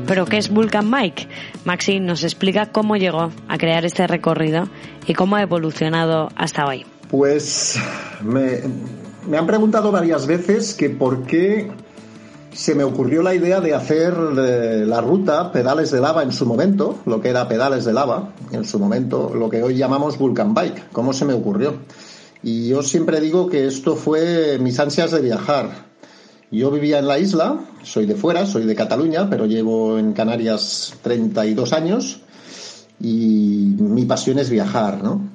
¿Pero 0.08 0.25
qué 0.25 0.38
es 0.38 0.50
Vulcan 0.50 0.89
Mike? 0.89 1.27
Maxi 1.63 2.00
nos 2.00 2.24
explica 2.24 2.72
cómo 2.72 2.98
llegó 2.98 3.32
a 3.48 3.58
crear 3.60 3.86
este 3.86 4.08
recorrido 4.08 4.68
y 5.06 5.13
cómo 5.13 5.36
ha 5.36 5.44
evolucionado 5.44 6.30
hasta 6.36 6.65
hoy. 6.65 6.86
Pues 7.10 7.77
me, 8.24 8.62
me 9.28 9.38
han 9.38 9.48
preguntado 9.48 9.92
varias 9.92 10.25
veces 10.28 10.74
que 10.74 10.90
por 10.90 11.25
qué 11.25 11.72
se 12.54 12.75
me 12.75 12.84
ocurrió 12.84 13.22
la 13.22 13.34
idea 13.34 13.62
de 13.62 13.74
hacer 13.74 14.13
eh, 14.38 14.84
la 14.86 15.01
ruta 15.01 15.51
Pedales 15.51 15.92
de 15.92 16.01
Lava 16.01 16.24
en 16.24 16.32
su 16.32 16.46
momento, 16.46 17.00
lo 17.06 17.22
que 17.22 17.30
era 17.30 17.48
Pedales 17.48 17.86
de 17.86 17.94
Lava, 17.94 18.34
en 18.51 18.66
su 18.66 18.78
momento, 18.80 19.32
lo 19.34 19.50
que 19.50 19.63
hoy 19.63 19.75
llamamos 19.75 20.18
Vulcan 20.18 20.54
Bike. 20.54 20.90
¿Cómo 20.92 21.13
se 21.13 21.25
me 21.25 21.34
ocurrió? 21.34 21.75
Y 22.44 22.70
yo 22.70 22.84
siempre 22.84 23.22
digo 23.22 23.48
que 23.48 23.68
esto 23.68 23.96
fue 23.96 24.58
mis 24.60 24.80
ansias 24.80 25.12
de 25.12 25.22
viajar. 25.22 25.92
Yo 26.50 26.70
vivía 26.72 27.00
en 27.00 27.08
la 27.08 27.20
isla, 27.20 27.60
soy 27.84 28.06
de 28.06 28.16
fuera, 28.16 28.46
soy 28.46 28.66
de 28.66 28.75
Cataluña, 28.75 29.30
pero 29.30 29.46
llevo 29.46 29.98
en 29.98 30.12
Canarias 30.12 30.96
32 31.01 31.72
años 31.72 32.22
y 33.00 33.75
mi 33.80 34.04
pasión 34.06 34.38
es 34.40 34.50
viajar, 34.50 35.01
¿no? 35.01 35.30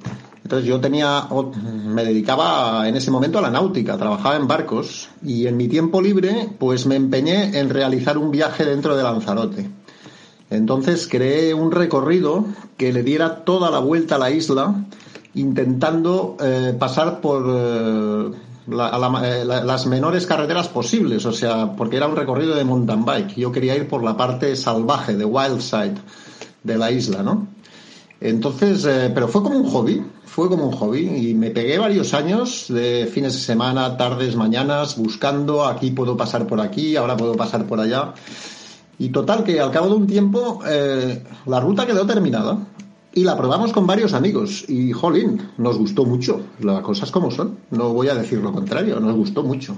Entonces 0.47 0.65
yo 0.65 0.79
tenía, 0.79 1.27
me 1.61 2.05
dedicaba 2.05 2.87
en 2.87 2.95
ese 2.95 3.11
momento 3.11 3.37
a 3.37 3.41
la 3.41 3.49
náutica, 3.49 3.97
trabajaba 3.97 4.37
en 4.37 4.47
barcos 4.47 5.09
y 5.21 5.45
en 5.45 5.57
mi 5.57 5.67
tiempo 5.67 6.01
libre 6.01 6.47
pues 6.57 6.85
me 6.85 6.95
empeñé 6.95 7.59
en 7.59 7.69
realizar 7.69 8.17
un 8.17 8.31
viaje 8.31 8.63
dentro 8.63 8.95
de 8.95 9.03
Lanzarote. 9.03 9.69
Entonces 10.49 11.09
creé 11.11 11.53
un 11.53 11.73
recorrido 11.73 12.45
que 12.77 12.93
le 12.93 13.03
diera 13.03 13.43
toda 13.43 13.69
la 13.69 13.79
vuelta 13.79 14.15
a 14.15 14.19
la 14.19 14.31
isla 14.31 14.85
intentando 15.33 16.37
eh, 16.39 16.73
pasar 16.79 17.19
por 17.19 17.43
eh, 17.49 18.31
eh, 18.69 19.45
las 19.45 19.85
menores 19.85 20.25
carreteras 20.25 20.69
posibles, 20.69 21.25
o 21.25 21.33
sea, 21.33 21.73
porque 21.75 21.97
era 21.97 22.07
un 22.07 22.15
recorrido 22.15 22.55
de 22.55 22.63
mountain 22.63 23.03
bike. 23.03 23.35
Yo 23.35 23.51
quería 23.51 23.75
ir 23.75 23.89
por 23.89 24.01
la 24.01 24.15
parte 24.15 24.55
salvaje, 24.55 25.17
de 25.17 25.25
wild 25.25 25.59
side 25.59 25.95
de 26.63 26.77
la 26.77 26.89
isla, 26.89 27.21
¿no? 27.21 27.47
Entonces, 28.21 28.87
pero 29.13 29.27
fue 29.27 29.43
como 29.43 29.57
un 29.59 29.69
hobby, 29.69 30.01
fue 30.37 30.49
como 30.49 30.67
un 30.67 30.71
hobby 30.73 30.99
y 30.99 31.33
me 31.33 31.49
pegué 31.49 31.79
varios 31.79 32.13
años 32.13 32.67
de 32.69 33.09
fines 33.11 33.33
de 33.33 33.39
semana, 33.39 33.97
tardes, 33.97 34.35
mañanas, 34.35 34.95
buscando, 34.95 35.65
aquí 35.65 35.89
puedo 35.89 36.15
pasar 36.15 36.45
por 36.45 36.61
aquí, 36.61 36.95
ahora 36.95 37.17
puedo 37.17 37.33
pasar 37.33 37.65
por 37.65 37.79
allá. 37.79 38.13
Y 38.99 39.09
total, 39.09 39.43
que 39.43 39.59
al 39.59 39.71
cabo 39.71 39.87
de 39.87 39.95
un 39.95 40.05
tiempo 40.05 40.59
eh, 40.67 41.23
la 41.47 41.59
ruta 41.59 41.87
quedó 41.87 42.05
terminada 42.05 42.55
y 43.15 43.23
la 43.23 43.35
probamos 43.35 43.73
con 43.73 43.87
varios 43.87 44.13
amigos 44.13 44.63
y, 44.69 44.91
jolín, 44.91 45.41
nos 45.57 45.79
gustó 45.79 46.05
mucho, 46.05 46.39
las 46.59 46.81
cosas 46.81 47.09
como 47.09 47.31
son, 47.31 47.57
no 47.71 47.93
voy 47.93 48.09
a 48.09 48.13
decir 48.13 48.37
lo 48.37 48.53
contrario, 48.53 48.99
nos 48.99 49.15
gustó 49.15 49.41
mucho. 49.41 49.75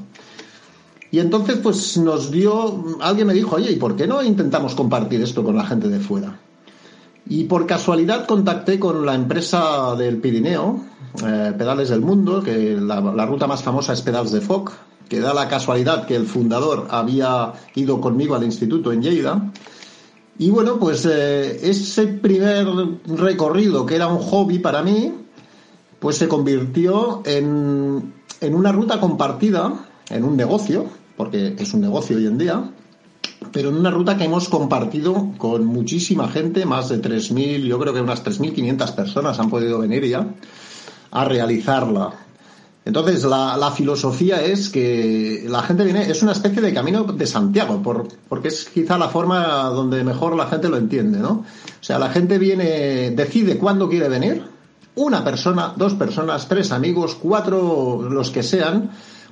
Y 1.09 1.19
entonces, 1.19 1.59
pues 1.63 1.97
nos 1.97 2.31
dio, 2.31 2.97
alguien 2.99 3.27
me 3.27 3.33
dijo, 3.33 3.55
oye, 3.55 3.71
¿y 3.71 3.77
por 3.77 3.95
qué 3.95 4.07
no 4.07 4.21
intentamos 4.21 4.75
compartir 4.75 5.21
esto 5.21 5.41
con 5.41 5.55
la 5.55 5.65
gente 5.65 5.87
de 5.87 6.01
fuera? 6.01 6.37
Y 7.29 7.43
por 7.43 7.67
casualidad 7.67 8.25
contacté 8.25 8.79
con 8.79 9.05
la 9.05 9.13
empresa 9.13 9.95
del 9.95 10.17
Pirineo, 10.17 10.83
eh, 11.23 11.53
Pedales 11.55 11.89
del 11.89 12.01
Mundo, 12.01 12.41
que 12.41 12.75
la, 12.75 13.25
ruta 13.27 13.45
más 13.45 13.61
famosa 13.61 13.93
es 13.93 14.01
Pedals 14.01 14.31
de 14.31 14.41
Foc, 14.41 14.71
que 15.07 15.19
da 15.19 15.35
la 15.35 15.47
casualidad 15.47 16.07
que 16.07 16.15
el 16.15 16.25
fundador 16.25 16.87
había 16.89 17.53
ido 17.75 18.01
conmigo 18.01 18.33
al 18.33 18.43
instituto 18.43 18.91
en 18.91 19.03
Lleida. 19.03 19.51
Y 20.39 20.49
bueno, 20.49 20.79
pues 20.79 21.05
eh, 21.05 21.69
ese 21.69 22.07
primer 22.07 22.67
recorrido, 23.05 23.85
que 23.85 23.95
era 23.95 24.07
un 24.07 24.19
hobby 24.19 24.57
para 24.57 24.81
mí, 24.81 25.13
pues 25.99 26.17
se 26.17 26.27
convirtió 26.27 27.21
en, 27.25 28.11
en 28.41 28.55
una 28.55 28.71
ruta 28.71 28.99
compartida, 28.99 29.85
en 30.09 30.23
un 30.23 30.35
negocio, 30.35 30.87
porque 31.15 31.55
es 31.59 31.75
un 31.75 31.81
negocio 31.81 32.17
hoy 32.17 32.25
en 32.25 32.39
día, 32.39 32.71
pero 33.51 33.69
en 33.69 33.77
una 33.77 33.91
ruta 33.91 34.17
que 34.17 34.25
hemos 34.25 34.49
compartido 34.49 35.31
con 35.37 35.65
muchísima 35.65 36.27
gente, 36.27 36.65
más 36.65 36.89
de 36.89 37.01
3.000, 37.01 37.65
yo 37.65 37.79
creo 37.79 37.93
que 37.93 38.01
unas 38.01 38.23
3.500 38.23 38.95
personas 38.95 39.39
han 39.39 39.49
podido 39.49 39.79
venir 39.79 40.05
ya 40.05 40.27
a 41.11 41.25
realizarla. 41.25 42.13
Entonces, 42.85 43.23
la, 43.23 43.71
filosofía 43.75 44.43
es 44.43 44.69
que 44.69 45.45
la 45.47 45.61
gente 45.61 45.83
viene, 45.83 46.09
es 46.09 46.23
una 46.23 46.31
especie 46.31 46.61
de 46.61 46.73
camino 46.73 47.03
de 47.03 47.27
Santiago, 47.27 47.81
por, 47.83 48.07
porque 48.27 48.47
es 48.47 48.65
quizá 48.65 48.97
la 48.97 49.09
forma 49.09 49.69
donde 49.69 50.03
mejor 50.03 50.35
la 50.35 50.47
gente 50.47 50.69
lo 50.69 50.77
entiende, 50.77 51.19
¿no? 51.19 51.29
O 51.31 51.83
sea, 51.83 51.99
la 51.99 52.09
gente 52.09 52.37
viene, 52.37 53.11
decide 53.11 53.57
cuándo 53.57 53.89
quiere 53.89 54.09
venir, 54.09 54.43
una 54.95 55.23
persona, 55.23 55.73
dos 55.75 55.93
personas, 55.93 56.47
tres 56.47 56.71
amigos, 56.71 57.15
cuatro, 57.15 58.07
los 58.09 58.31
que 58.31 58.43
sean, 58.43 58.89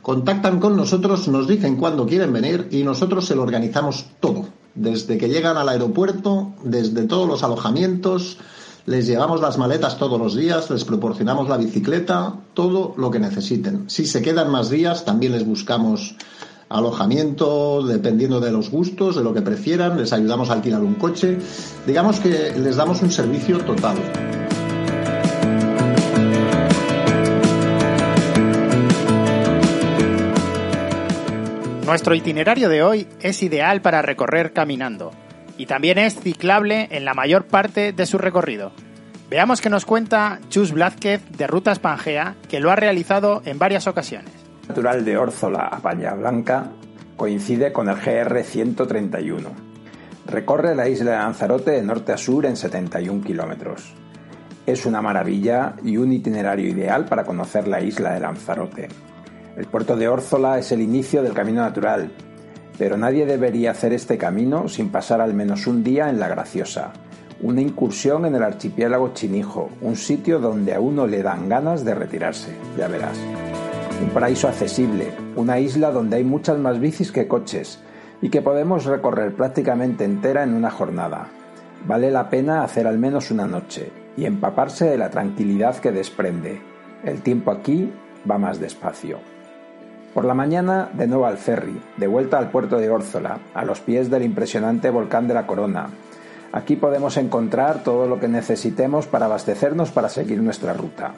contactan 0.08 0.62
con 0.62 0.78
nosotros, 0.78 1.28
nos 1.28 1.50
dicen 1.50 1.76
cuándo 1.76 2.06
quieren 2.06 2.32
venir 2.32 2.70
y 2.72 2.84
nosotros 2.84 3.26
se 3.26 3.36
lo 3.36 3.44
organizamos 3.44 4.06
todo. 4.22 4.46
Desde 4.74 5.18
que 5.18 5.28
llegan 5.28 5.58
al 5.58 5.68
aeropuerto, 5.68 6.54
desde 6.64 7.04
todos 7.04 7.28
los 7.28 7.44
alojamientos, 7.44 8.38
les 8.86 9.06
llevamos 9.06 9.42
las 9.42 9.58
maletas 9.58 9.98
todos 9.98 10.18
los 10.18 10.34
días, 10.34 10.70
les 10.70 10.86
proporcionamos 10.86 11.50
la 11.50 11.58
bicicleta, 11.58 12.36
todo 12.54 12.94
lo 12.96 13.12
que 13.12 13.20
necesiten. 13.20 13.90
Si 13.90 14.06
se 14.06 14.22
quedan 14.22 14.50
más 14.50 14.70
días, 14.70 15.04
también 15.04 15.34
les 15.34 15.46
buscamos 15.46 16.16
alojamiento, 16.70 17.86
dependiendo 17.86 18.40
de 18.40 18.54
los 18.54 18.72
gustos, 18.72 19.18
de 19.18 19.26
lo 19.26 19.34
que 19.34 19.42
prefieran, 19.42 19.98
les 19.98 20.14
ayudamos 20.14 20.50
a 20.50 20.54
alquilar 20.54 20.84
un 20.84 20.96
coche. 20.96 21.38
Digamos 21.86 22.22
que 22.22 22.54
les 22.58 22.78
damos 22.78 23.02
un 23.02 23.12
servicio 23.12 23.60
total. 23.60 23.98
Nuestro 31.88 32.14
itinerario 32.16 32.68
de 32.68 32.84
hoy 32.84 33.08
es 33.22 33.42
ideal 33.42 33.82
para 33.82 34.02
recorrer 34.02 34.52
caminando 34.52 35.14
y 35.58 35.68
también 35.68 35.98
es 35.98 36.20
ciclable 36.20 36.90
en 36.92 37.06
la 37.06 37.14
mayor 37.14 37.46
parte 37.46 37.94
de 37.94 38.06
su 38.06 38.18
recorrido. 38.18 38.74
Veamos 39.30 39.62
qué 39.62 39.70
nos 39.70 39.86
cuenta 39.86 40.42
Chus 40.50 40.74
Blázquez 40.74 41.22
de 41.38 41.48
Rutas 41.48 41.80
Pangea, 41.80 42.36
que 42.50 42.60
lo 42.60 42.72
ha 42.72 42.76
realizado 42.76 43.42
en 43.46 43.58
varias 43.58 43.88
ocasiones. 43.88 44.34
natural 44.68 45.06
de 45.06 45.16
Órzola 45.16 45.70
a 45.72 45.80
Paña 45.80 46.14
Blanca 46.14 46.72
coincide 47.16 47.72
con 47.72 47.88
el 47.88 47.96
GR 47.96 48.44
131. 48.44 49.50
Recorre 50.26 50.76
la 50.76 50.90
isla 50.90 51.12
de 51.12 51.18
Lanzarote 51.20 51.72
de 51.72 51.84
norte 51.84 52.12
a 52.12 52.18
sur 52.18 52.46
en 52.46 52.58
71 52.58 53.24
kilómetros. 53.24 53.94
Es 54.66 54.86
una 54.86 55.02
maravilla 55.02 55.78
y 55.86 55.96
un 55.96 56.12
itinerario 56.12 56.68
ideal 56.68 57.06
para 57.06 57.24
conocer 57.24 57.66
la 57.66 57.80
isla 57.80 58.12
de 58.12 58.20
Lanzarote. 58.20 58.90
El 59.58 59.66
puerto 59.66 59.96
de 59.96 60.08
Órzola 60.08 60.60
es 60.60 60.72
el 60.72 60.82
inicio 60.82 61.24
del 61.24 61.34
camino 61.34 61.62
natural, 61.62 62.12
pero 62.78 62.96
nadie 62.96 63.26
debería 63.26 63.72
hacer 63.72 63.92
este 63.92 64.16
camino 64.16 64.70
sin 64.70 64.90
pasar 64.90 65.20
al 65.20 65.34
menos 65.34 65.66
un 65.66 65.84
día 65.84 66.12
en 66.12 66.20
La 66.20 66.28
Graciosa, 66.28 66.94
una 67.42 67.62
incursión 67.62 68.28
en 68.28 68.36
el 68.36 68.44
archipiélago 68.44 69.16
Chinijo, 69.16 69.72
un 69.82 69.96
sitio 69.96 70.38
donde 70.38 70.76
a 70.76 70.80
uno 70.80 71.08
le 71.08 71.24
dan 71.24 71.50
ganas 71.50 71.84
de 71.84 71.96
retirarse, 71.96 72.52
ya 72.78 72.88
verás. 72.88 73.18
Un 74.00 74.10
paraíso 74.10 74.48
accesible, 74.48 75.12
una 75.36 75.60
isla 75.60 75.90
donde 75.90 76.18
hay 76.18 76.24
muchas 76.24 76.60
más 76.60 76.80
bicis 76.80 77.12
que 77.12 77.28
coches 77.28 77.80
y 78.22 78.30
que 78.30 78.44
podemos 78.44 78.86
recorrer 78.86 79.34
prácticamente 79.34 80.04
entera 80.04 80.44
en 80.44 80.54
una 80.54 80.70
jornada. 80.70 81.30
Vale 81.88 82.12
la 82.12 82.30
pena 82.30 82.64
hacer 82.64 82.86
al 82.86 83.00
menos 83.00 83.32
una 83.32 83.48
noche 83.48 83.92
y 84.16 84.26
empaparse 84.26 84.86
de 84.86 85.00
la 85.00 85.10
tranquilidad 85.10 85.78
que 85.78 85.92
desprende. 85.92 86.62
El 87.04 87.24
tiempo 87.24 87.50
aquí 87.50 87.92
va 88.30 88.38
más 88.38 88.60
despacio. 88.60 89.18
Por 90.18 90.26
la 90.26 90.34
mañana, 90.34 90.90
de 90.94 91.06
nuevo 91.06 91.28
al 91.28 91.38
ferry, 91.38 91.80
de 91.96 92.08
vuelta 92.08 92.40
al 92.40 92.50
puerto 92.50 92.80
de 92.80 92.90
Órzola, 92.90 93.38
a 93.54 93.64
los 93.64 93.82
pies 93.82 94.10
del 94.10 94.24
impresionante 94.24 94.90
volcán 94.90 95.28
de 95.28 95.36
la 95.36 95.46
Corona. 95.46 95.92
Aquí 96.52 96.76
podemos 96.76 97.18
encontrar 97.18 97.84
todo 97.84 98.08
lo 98.08 98.20
que 98.20 98.28
necesitemos 98.28 99.06
para 99.06 99.28
abastecernos 99.28 99.92
para 99.92 100.10
seguir 100.10 100.42
nuestra 100.42 100.74
ruta. 100.74 101.14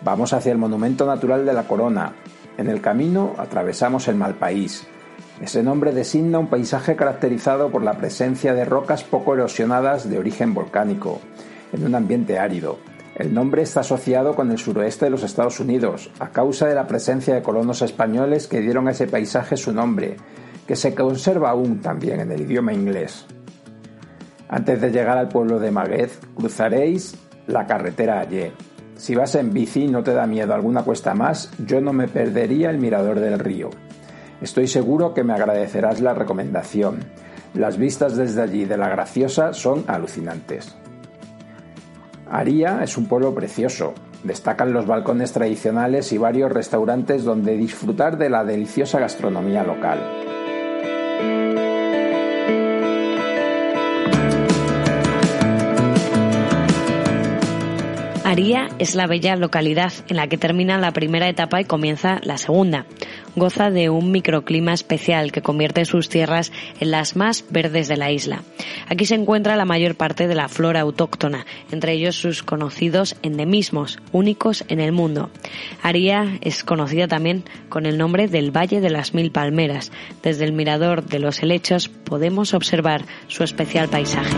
Vamos 0.00 0.32
hacia 0.32 0.50
el 0.50 0.56
Monumento 0.56 1.04
Natural 1.04 1.44
de 1.44 1.52
la 1.52 1.64
Corona. 1.64 2.14
En 2.56 2.70
el 2.70 2.80
camino 2.80 3.34
atravesamos 3.36 4.08
el 4.08 4.16
Malpaís. 4.16 4.86
Ese 5.42 5.62
nombre 5.62 5.92
designa 5.92 6.38
un 6.38 6.46
paisaje 6.46 6.96
caracterizado 6.96 7.68
por 7.68 7.82
la 7.82 7.98
presencia 7.98 8.54
de 8.54 8.64
rocas 8.64 9.04
poco 9.04 9.34
erosionadas 9.34 10.08
de 10.08 10.18
origen 10.18 10.54
volcánico, 10.54 11.20
en 11.74 11.84
un 11.84 11.94
ambiente 11.94 12.38
árido, 12.38 12.78
el 13.16 13.32
nombre 13.32 13.62
está 13.62 13.80
asociado 13.80 14.34
con 14.34 14.50
el 14.50 14.58
suroeste 14.58 15.06
de 15.06 15.10
los 15.10 15.22
Estados 15.22 15.58
Unidos, 15.58 16.10
a 16.18 16.28
causa 16.28 16.68
de 16.68 16.74
la 16.74 16.86
presencia 16.86 17.34
de 17.34 17.42
colonos 17.42 17.80
españoles 17.80 18.46
que 18.46 18.60
dieron 18.60 18.88
a 18.88 18.90
ese 18.90 19.06
paisaje 19.06 19.56
su 19.56 19.72
nombre, 19.72 20.18
que 20.66 20.76
se 20.76 20.94
conserva 20.94 21.48
aún 21.48 21.80
también 21.80 22.20
en 22.20 22.30
el 22.30 22.42
idioma 22.42 22.74
inglés. 22.74 23.24
Antes 24.50 24.82
de 24.82 24.90
llegar 24.90 25.16
al 25.16 25.28
pueblo 25.28 25.58
de 25.58 25.70
Maguez, 25.70 26.20
cruzaréis 26.36 27.16
la 27.46 27.66
carretera 27.66 28.20
Allé. 28.20 28.52
Si 28.96 29.14
vas 29.14 29.34
en 29.34 29.50
bici 29.50 29.84
y 29.84 29.88
no 29.88 30.02
te 30.02 30.12
da 30.12 30.26
miedo 30.26 30.52
alguna 30.52 30.82
cuesta 30.82 31.14
más, 31.14 31.50
yo 31.58 31.80
no 31.80 31.94
me 31.94 32.08
perdería 32.08 32.68
el 32.68 32.76
mirador 32.76 33.20
del 33.20 33.38
río. 33.38 33.70
Estoy 34.42 34.68
seguro 34.68 35.14
que 35.14 35.24
me 35.24 35.32
agradecerás 35.32 36.02
la 36.02 36.12
recomendación. 36.12 36.98
Las 37.54 37.78
vistas 37.78 38.14
desde 38.14 38.42
allí 38.42 38.66
de 38.66 38.76
la 38.76 38.90
Graciosa 38.90 39.54
son 39.54 39.84
alucinantes. 39.86 40.76
Aría 42.28 42.82
es 42.82 42.96
un 42.96 43.06
pueblo 43.06 43.34
precioso. 43.34 43.94
Destacan 44.24 44.72
los 44.72 44.86
balcones 44.86 45.32
tradicionales 45.32 46.12
y 46.12 46.18
varios 46.18 46.50
restaurantes 46.50 47.24
donde 47.24 47.56
disfrutar 47.56 48.18
de 48.18 48.30
la 48.30 48.44
deliciosa 48.44 48.98
gastronomía 48.98 49.62
local. 49.62 50.25
Aría 58.26 58.66
es 58.80 58.96
la 58.96 59.06
bella 59.06 59.36
localidad 59.36 59.92
en 60.08 60.16
la 60.16 60.26
que 60.26 60.36
termina 60.36 60.78
la 60.78 60.90
primera 60.90 61.28
etapa 61.28 61.60
y 61.60 61.64
comienza 61.64 62.18
la 62.24 62.38
segunda. 62.38 62.84
Goza 63.36 63.70
de 63.70 63.88
un 63.88 64.10
microclima 64.10 64.72
especial 64.72 65.30
que 65.30 65.42
convierte 65.42 65.84
sus 65.84 66.08
tierras 66.08 66.50
en 66.80 66.90
las 66.90 67.14
más 67.14 67.44
verdes 67.50 67.86
de 67.86 67.96
la 67.96 68.10
isla. 68.10 68.42
Aquí 68.88 69.06
se 69.06 69.14
encuentra 69.14 69.54
la 69.54 69.64
mayor 69.64 69.94
parte 69.94 70.26
de 70.26 70.34
la 70.34 70.48
flora 70.48 70.80
autóctona, 70.80 71.46
entre 71.70 71.92
ellos 71.92 72.16
sus 72.16 72.42
conocidos 72.42 73.14
endemismos, 73.22 74.00
únicos 74.10 74.64
en 74.66 74.80
el 74.80 74.90
mundo. 74.90 75.30
Aría 75.80 76.36
es 76.40 76.64
conocida 76.64 77.06
también 77.06 77.44
con 77.68 77.86
el 77.86 77.96
nombre 77.96 78.26
del 78.26 78.50
Valle 78.50 78.80
de 78.80 78.90
las 78.90 79.14
Mil 79.14 79.30
Palmeras. 79.30 79.92
Desde 80.24 80.46
el 80.46 80.52
mirador 80.52 81.04
de 81.04 81.20
los 81.20 81.44
helechos 81.44 81.88
podemos 81.88 82.54
observar 82.54 83.04
su 83.28 83.44
especial 83.44 83.88
paisaje 83.88 84.34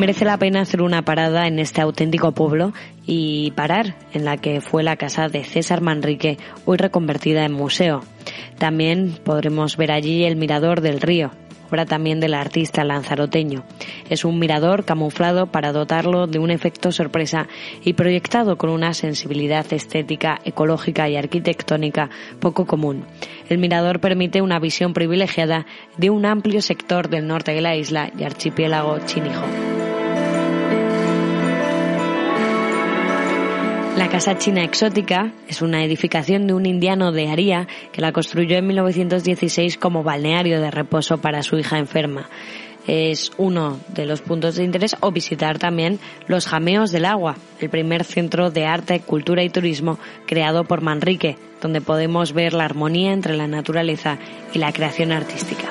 merece 0.00 0.24
la 0.24 0.38
pena 0.38 0.62
hacer 0.62 0.80
una 0.80 1.02
parada 1.02 1.46
en 1.46 1.58
este 1.58 1.82
auténtico 1.82 2.32
pueblo 2.32 2.72
y 3.06 3.50
parar 3.50 3.96
en 4.14 4.24
la 4.24 4.38
que 4.38 4.62
fue 4.62 4.82
la 4.82 4.96
casa 4.96 5.28
de 5.28 5.44
César 5.44 5.82
Manrique, 5.82 6.38
hoy 6.64 6.78
reconvertida 6.78 7.44
en 7.44 7.52
museo. 7.52 8.00
También 8.56 9.18
podremos 9.22 9.76
ver 9.76 9.92
allí 9.92 10.24
el 10.24 10.36
mirador 10.36 10.80
del 10.80 11.02
río, 11.02 11.32
obra 11.68 11.84
también 11.84 12.18
del 12.18 12.32
artista 12.32 12.82
lanzaroteño. 12.82 13.62
Es 14.08 14.24
un 14.24 14.38
mirador 14.38 14.86
camuflado 14.86 15.48
para 15.48 15.70
dotarlo 15.70 16.26
de 16.26 16.38
un 16.38 16.50
efecto 16.50 16.92
sorpresa 16.92 17.46
y 17.84 17.92
proyectado 17.92 18.56
con 18.56 18.70
una 18.70 18.94
sensibilidad 18.94 19.70
estética, 19.70 20.38
ecológica 20.46 21.10
y 21.10 21.16
arquitectónica 21.16 22.08
poco 22.40 22.64
común. 22.64 23.04
El 23.50 23.58
mirador 23.58 24.00
permite 24.00 24.40
una 24.40 24.60
visión 24.60 24.94
privilegiada 24.94 25.66
de 25.98 26.08
un 26.08 26.24
amplio 26.24 26.62
sector 26.62 27.10
del 27.10 27.26
norte 27.26 27.52
de 27.52 27.60
la 27.60 27.76
isla 27.76 28.10
y 28.18 28.24
archipiélago 28.24 28.98
Chinijo. 29.04 29.69
La 33.96 34.08
Casa 34.08 34.38
China 34.38 34.62
Exótica 34.62 35.32
es 35.48 35.62
una 35.62 35.84
edificación 35.84 36.46
de 36.46 36.54
un 36.54 36.64
indiano 36.64 37.12
de 37.12 37.28
Aría 37.28 37.66
que 37.92 38.00
la 38.00 38.12
construyó 38.12 38.56
en 38.56 38.66
1916 38.68 39.76
como 39.78 40.02
balneario 40.02 40.60
de 40.60 40.70
reposo 40.70 41.18
para 41.18 41.42
su 41.42 41.58
hija 41.58 41.78
enferma. 41.78 42.28
Es 42.86 43.30
uno 43.36 43.78
de 43.88 44.06
los 44.06 44.22
puntos 44.22 44.54
de 44.54 44.64
interés 44.64 44.96
o 45.00 45.10
visitar 45.10 45.58
también 45.58 45.98
los 46.28 46.46
Jameos 46.46 46.92
del 46.92 47.04
Agua, 47.04 47.36
el 47.60 47.68
primer 47.68 48.04
centro 48.04 48.50
de 48.50 48.64
arte, 48.64 49.00
cultura 49.00 49.42
y 49.42 49.50
turismo 49.50 49.98
creado 50.26 50.64
por 50.64 50.80
Manrique, 50.80 51.36
donde 51.60 51.80
podemos 51.80 52.32
ver 52.32 52.54
la 52.54 52.64
armonía 52.64 53.12
entre 53.12 53.36
la 53.36 53.48
naturaleza 53.48 54.18
y 54.54 54.58
la 54.58 54.72
creación 54.72 55.12
artística. 55.12 55.68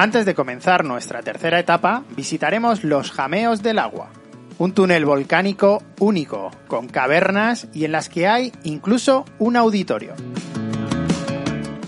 Antes 0.00 0.24
de 0.24 0.34
comenzar 0.34 0.82
nuestra 0.82 1.20
tercera 1.20 1.58
etapa, 1.58 2.04
visitaremos 2.16 2.84
los 2.84 3.10
Jameos 3.10 3.62
del 3.62 3.78
Agua, 3.78 4.08
un 4.56 4.72
túnel 4.72 5.04
volcánico 5.04 5.82
único, 5.98 6.50
con 6.68 6.88
cavernas 6.88 7.68
y 7.74 7.84
en 7.84 7.92
las 7.92 8.08
que 8.08 8.26
hay 8.26 8.50
incluso 8.62 9.26
un 9.38 9.56
auditorio. 9.56 10.14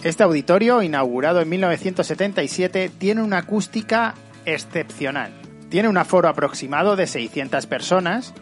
Este 0.03 0.23
auditorio, 0.25 0.83
inaugurado 0.83 1.41
en 1.41 1.49
1977, 1.49 2.91
tiene 2.99 3.23
una 3.23 3.39
acústica 3.39 4.15
excepcional. 4.45 5.33
Tiene 5.71 5.89
un 5.89 5.97
aforo 5.97 6.29
aproximado 6.29 6.97
de 6.97 7.07
600 7.07 7.65
personas 7.65 8.35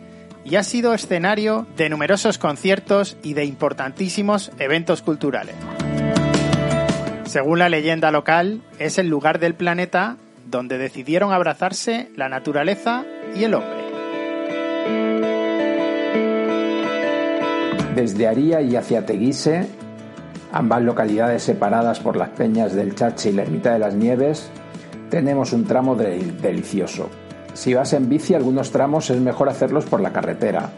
y 0.44 0.56
ha 0.56 0.64
sido 0.64 0.94
escenario 0.94 1.68
de 1.76 1.90
numerosos 1.90 2.38
conciertos 2.38 3.16
y 3.22 3.34
de 3.34 3.44
importantísimos 3.44 4.50
eventos 4.58 5.00
culturales. 5.00 5.54
Según 7.30 7.60
la 7.60 7.68
leyenda 7.68 8.10
local, 8.10 8.60
es 8.80 8.98
el 8.98 9.06
lugar 9.06 9.38
del 9.38 9.54
planeta 9.54 10.16
donde 10.50 10.78
decidieron 10.78 11.32
abrazarse 11.32 12.10
la 12.16 12.28
naturaleza 12.28 13.04
y 13.36 13.44
el 13.44 13.54
hombre. 13.54 13.84
Desde 17.94 18.26
Aría 18.26 18.62
y 18.62 18.74
hacia 18.74 19.06
Teguise, 19.06 19.68
ambas 20.50 20.82
localidades 20.82 21.44
separadas 21.44 22.00
por 22.00 22.16
las 22.16 22.30
peñas 22.30 22.74
del 22.74 22.96
Chache 22.96 23.30
y 23.30 23.34
la 23.34 23.42
Ermita 23.42 23.74
de 23.74 23.78
las 23.78 23.94
Nieves, 23.94 24.50
tenemos 25.08 25.52
un 25.52 25.66
tramo 25.66 25.94
delicioso. 25.94 27.10
Si 27.54 27.74
vas 27.74 27.92
en 27.92 28.08
bici, 28.08 28.34
algunos 28.34 28.72
tramos 28.72 29.08
es 29.08 29.20
mejor 29.20 29.48
hacerlos 29.48 29.84
por 29.84 30.00
la 30.00 30.12
carretera. 30.12 30.70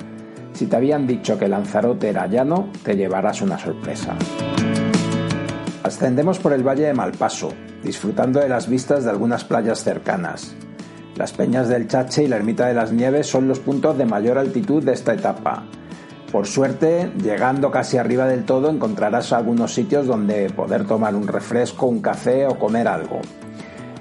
Si 0.52 0.66
te 0.66 0.76
habían 0.76 1.06
dicho 1.06 1.38
que 1.38 1.48
Lanzarote 1.48 2.10
era 2.10 2.26
llano, 2.26 2.68
te 2.84 2.94
llevarás 2.94 3.40
una 3.40 3.58
sorpresa. 3.58 4.18
Ascendemos 5.84 6.38
por 6.38 6.52
el 6.52 6.62
Valle 6.62 6.84
de 6.84 6.94
Malpaso, 6.94 7.52
disfrutando 7.82 8.38
de 8.38 8.48
las 8.48 8.68
vistas 8.68 9.02
de 9.02 9.10
algunas 9.10 9.42
playas 9.42 9.82
cercanas. 9.82 10.54
Las 11.16 11.32
peñas 11.32 11.68
del 11.68 11.88
Chache 11.88 12.22
y 12.22 12.28
la 12.28 12.36
Ermita 12.36 12.66
de 12.66 12.74
las 12.74 12.92
Nieves 12.92 13.26
son 13.26 13.48
los 13.48 13.58
puntos 13.58 13.98
de 13.98 14.06
mayor 14.06 14.38
altitud 14.38 14.84
de 14.84 14.92
esta 14.92 15.12
etapa. 15.12 15.64
Por 16.30 16.46
suerte, 16.46 17.10
llegando 17.20 17.72
casi 17.72 17.98
arriba 17.98 18.26
del 18.26 18.44
todo, 18.44 18.70
encontrarás 18.70 19.32
algunos 19.32 19.74
sitios 19.74 20.06
donde 20.06 20.50
poder 20.50 20.86
tomar 20.86 21.16
un 21.16 21.26
refresco, 21.26 21.86
un 21.86 22.00
café 22.00 22.46
o 22.46 22.60
comer 22.60 22.86
algo. 22.86 23.20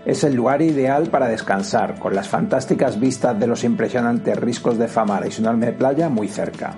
Es 0.05 0.23
el 0.23 0.35
lugar 0.35 0.61
ideal 0.61 1.09
para 1.09 1.27
descansar, 1.27 1.97
con 1.97 2.13
las 2.13 2.29
fantásticas 2.29 2.99
vistas 2.99 3.39
de 3.39 3.47
los 3.47 3.63
impresionantes 3.63 4.37
riscos 4.37 4.77
de 4.77 4.87
Famara 4.87 5.27
y 5.27 5.31
su 5.31 5.41
enorme 5.41 5.73
playa 5.73 6.09
muy 6.09 6.27
cerca. 6.27 6.75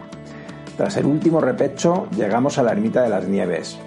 Tras 0.78 0.96
el 0.96 1.06
último 1.06 1.42
repecho, 1.42 2.08
llegamos 2.16 2.58
a 2.58 2.64
la 2.64 2.72
Ermita 2.72 3.02
de 3.04 3.10
las 3.10 3.28
Nieves, 3.28 3.78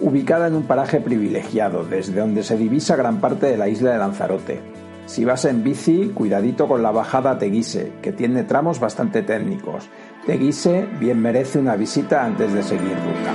ubicada 0.00 0.46
en 0.46 0.54
un 0.54 0.64
paraje 0.64 1.00
privilegiado, 1.00 1.84
desde 1.84 2.20
donde 2.20 2.42
se 2.42 2.56
divisa 2.56 2.96
gran 2.96 3.20
parte 3.20 3.46
de 3.46 3.56
la 3.56 3.68
isla 3.68 3.92
de 3.92 3.98
Lanzarote. 3.98 4.60
Si 5.06 5.24
vas 5.24 5.44
en 5.44 5.64
bici, 5.64 6.12
cuidadito 6.14 6.68
con 6.68 6.82
la 6.82 6.92
bajada 6.92 7.32
a 7.32 7.38
Teguise, 7.38 7.92
que 8.00 8.12
tiene 8.12 8.44
tramos 8.44 8.78
bastante 8.78 9.22
técnicos. 9.22 9.88
Teguise 10.24 10.86
bien 10.98 11.20
merece 11.20 11.58
una 11.58 11.76
visita 11.76 12.24
antes 12.24 12.52
de 12.52 12.62
seguir 12.62 12.94
ruta. 12.94 13.34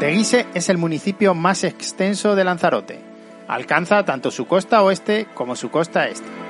Teguise 0.00 0.46
es 0.54 0.68
el 0.68 0.78
municipio 0.78 1.34
más 1.34 1.64
extenso 1.64 2.34
de 2.34 2.44
Lanzarote. 2.44 3.00
Alcanza 3.48 4.04
tanto 4.04 4.30
su 4.30 4.46
costa 4.46 4.82
oeste 4.82 5.26
como 5.34 5.54
su 5.56 5.70
costa 5.70 6.08
este. 6.08 6.45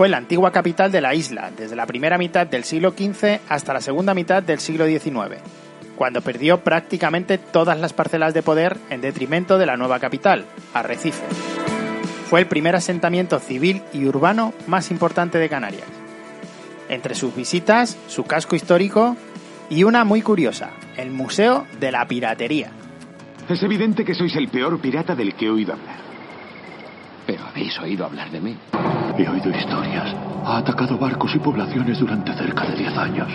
Fue 0.00 0.08
la 0.08 0.16
antigua 0.16 0.50
capital 0.50 0.90
de 0.90 1.02
la 1.02 1.14
isla 1.14 1.50
desde 1.54 1.76
la 1.76 1.84
primera 1.84 2.16
mitad 2.16 2.46
del 2.46 2.64
siglo 2.64 2.92
XV 2.92 3.40
hasta 3.50 3.74
la 3.74 3.82
segunda 3.82 4.14
mitad 4.14 4.42
del 4.42 4.58
siglo 4.58 4.86
XIX, 4.86 5.36
cuando 5.94 6.22
perdió 6.22 6.64
prácticamente 6.64 7.36
todas 7.36 7.78
las 7.78 7.92
parcelas 7.92 8.32
de 8.32 8.42
poder 8.42 8.78
en 8.88 9.02
detrimento 9.02 9.58
de 9.58 9.66
la 9.66 9.76
nueva 9.76 9.98
capital, 9.98 10.46
Arrecife. 10.72 11.22
Fue 12.30 12.40
el 12.40 12.46
primer 12.46 12.76
asentamiento 12.76 13.40
civil 13.40 13.82
y 13.92 14.06
urbano 14.06 14.54
más 14.66 14.90
importante 14.90 15.36
de 15.36 15.50
Canarias. 15.50 15.84
Entre 16.88 17.14
sus 17.14 17.36
visitas, 17.36 17.98
su 18.06 18.24
casco 18.24 18.56
histórico 18.56 19.18
y 19.68 19.84
una 19.84 20.04
muy 20.04 20.22
curiosa, 20.22 20.70
el 20.96 21.10
Museo 21.10 21.66
de 21.78 21.92
la 21.92 22.06
Piratería. 22.08 22.70
Es 23.50 23.62
evidente 23.62 24.06
que 24.06 24.14
sois 24.14 24.34
el 24.36 24.48
peor 24.48 24.80
pirata 24.80 25.14
del 25.14 25.34
que 25.34 25.44
he 25.44 25.50
oído 25.50 25.74
hablar. 25.74 26.09
Pero 27.30 27.46
habéis 27.46 27.78
oído 27.78 28.04
hablar 28.06 28.28
de 28.32 28.40
mí. 28.40 28.56
He 29.16 29.28
oído 29.28 29.50
historias. 29.50 30.16
Ha 30.44 30.56
atacado 30.56 30.98
barcos 30.98 31.32
y 31.36 31.38
poblaciones 31.38 32.00
durante 32.00 32.32
cerca 32.32 32.64
de 32.64 32.74
10 32.74 32.98
años. 32.98 33.28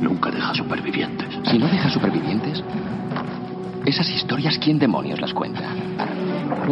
Nunca 0.00 0.30
deja 0.30 0.54
supervivientes. 0.54 1.38
Si 1.50 1.58
no 1.58 1.68
deja 1.68 1.90
supervivientes, 1.90 2.64
esas 3.84 4.08
historias, 4.08 4.58
¿quién 4.58 4.78
demonios 4.78 5.20
las 5.20 5.34
cuenta? 5.34 5.64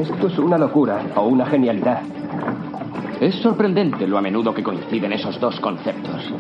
Esto 0.01 0.29
es 0.29 0.39
una 0.39 0.57
locura 0.57 1.03
o 1.17 1.27
una 1.27 1.45
genialidad. 1.45 2.01
Es 3.21 3.35
sorprendente 3.43 4.07
lo 4.07 4.17
a 4.17 4.23
menudo 4.23 4.55
que 4.55 4.63
coinciden 4.63 5.13
esos 5.13 5.39
dos 5.39 5.61
conceptos. 5.61 6.33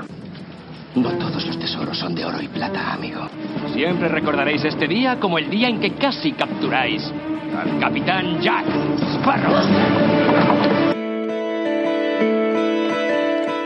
No 0.94 1.10
todos 1.18 1.46
los 1.46 1.58
tesoros 1.58 1.98
son 1.98 2.14
de 2.14 2.24
oro 2.24 2.40
y 2.40 2.48
plata, 2.48 2.94
amigo. 2.94 3.28
Siempre 3.74 4.08
recordaréis 4.08 4.64
este 4.64 4.88
día 4.88 5.20
como 5.20 5.36
el 5.36 5.50
día 5.50 5.68
en 5.68 5.80
que 5.80 5.90
casi 5.90 6.32
capturáis 6.32 7.12
al 7.54 7.78
capitán 7.78 8.40
Jack 8.40 8.64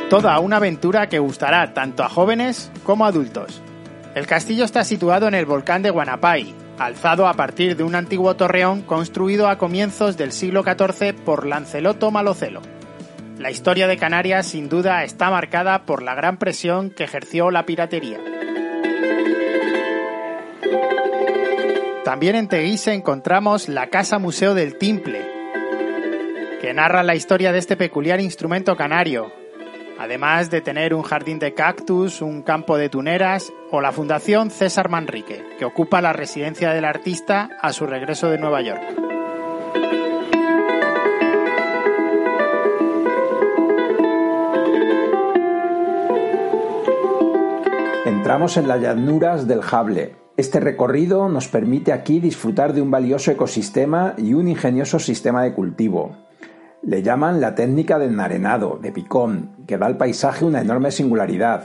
Toda 0.09 0.39
una 0.39 0.57
aventura 0.57 1.09
que 1.09 1.19
gustará 1.19 1.75
tanto 1.75 2.03
a 2.03 2.09
jóvenes 2.09 2.71
como 2.85 3.05
a 3.05 3.09
adultos. 3.09 3.61
El 4.15 4.27
castillo 4.27 4.65
está 4.65 4.85
situado 4.85 5.29
en 5.29 5.35
el 5.35 5.47
volcán 5.47 5.83
de 5.83 5.91
Guanapay, 5.91 6.55
alzado 6.79 7.27
a 7.27 7.35
partir 7.35 7.77
de 7.77 7.83
un 7.83 7.95
antiguo 7.95 8.35
torreón 8.37 8.83
construido 8.83 9.49
a 9.49 9.59
comienzos 9.59 10.17
del 10.17 10.33
siglo 10.33 10.63
XIV 10.63 11.15
por 11.15 11.47
Lanceloto 11.47 12.11
Malocelo. 12.11 12.63
La 13.39 13.51
historia 13.51 13.87
de 13.87 13.99
Canarias 13.99 14.47
sin 14.47 14.69
duda 14.69 15.05
está 15.05 15.31
marcada 15.31 15.83
por 15.85 16.03
la 16.03 16.15
gran 16.15 16.39
presión 16.39 16.91
que 16.91 17.05
ejerció 17.05 17.51
la 17.51 17.67
piratería. 17.67 18.19
También 22.05 22.37
en 22.37 22.49
Teguise 22.49 22.95
encontramos 22.95 23.69
la 23.69 23.89
Casa 23.89 24.19
Museo 24.19 24.55
del 24.55 24.79
Timple, 24.79 25.38
que 26.61 26.75
narra 26.75 27.03
la 27.03 27.15
historia 27.15 27.53
de 27.53 27.59
este 27.59 27.77
peculiar 27.77 28.21
instrumento 28.21 28.77
canario, 28.77 29.33
además 29.99 30.51
de 30.51 30.61
tener 30.61 30.93
un 30.93 31.03
jardín 31.03 31.39
de 31.39 31.55
cactus, 31.55 32.21
un 32.21 32.43
campo 32.43 32.77
de 32.77 32.89
tuneras 32.89 33.53
o 33.71 33.81
la 33.81 33.93
Fundación 33.93 34.51
César 34.51 34.89
Manrique, 34.89 35.45
que 35.59 35.65
ocupa 35.65 36.01
la 36.01 36.13
residencia 36.13 36.71
del 36.71 36.85
artista 36.85 37.51
a 37.63 37.73
su 37.73 37.87
regreso 37.87 38.29
de 38.29 38.39
Nueva 38.39 38.61
York. 38.63 38.83
Entramos 48.05 48.57
en 48.57 48.67
las 48.67 48.81
llanuras 48.81 49.47
del 49.47 49.63
Jable. 49.63 50.17
Este 50.37 50.61
recorrido 50.61 51.29
nos 51.29 51.49
permite 51.49 51.93
aquí 51.93 52.21
disfrutar 52.21 52.73
de 52.73 52.83
un 52.83 52.91
valioso 52.91 53.31
ecosistema 53.31 54.15
y 54.19 54.35
un 54.35 54.49
ingenioso 54.49 54.99
sistema 54.99 55.43
de 55.43 55.53
cultivo. 55.53 56.28
Le 56.89 57.03
llaman 57.03 57.43
la 57.43 57.55
técnica 57.55 57.99
del 57.99 58.17
narenado, 58.17 58.79
de 58.81 58.93
picón, 58.93 59.51
que 59.67 59.77
da 59.77 59.85
al 59.85 59.99
paisaje 59.99 60.47
una 60.47 60.63
enorme 60.63 60.91
singularidad. 60.91 61.65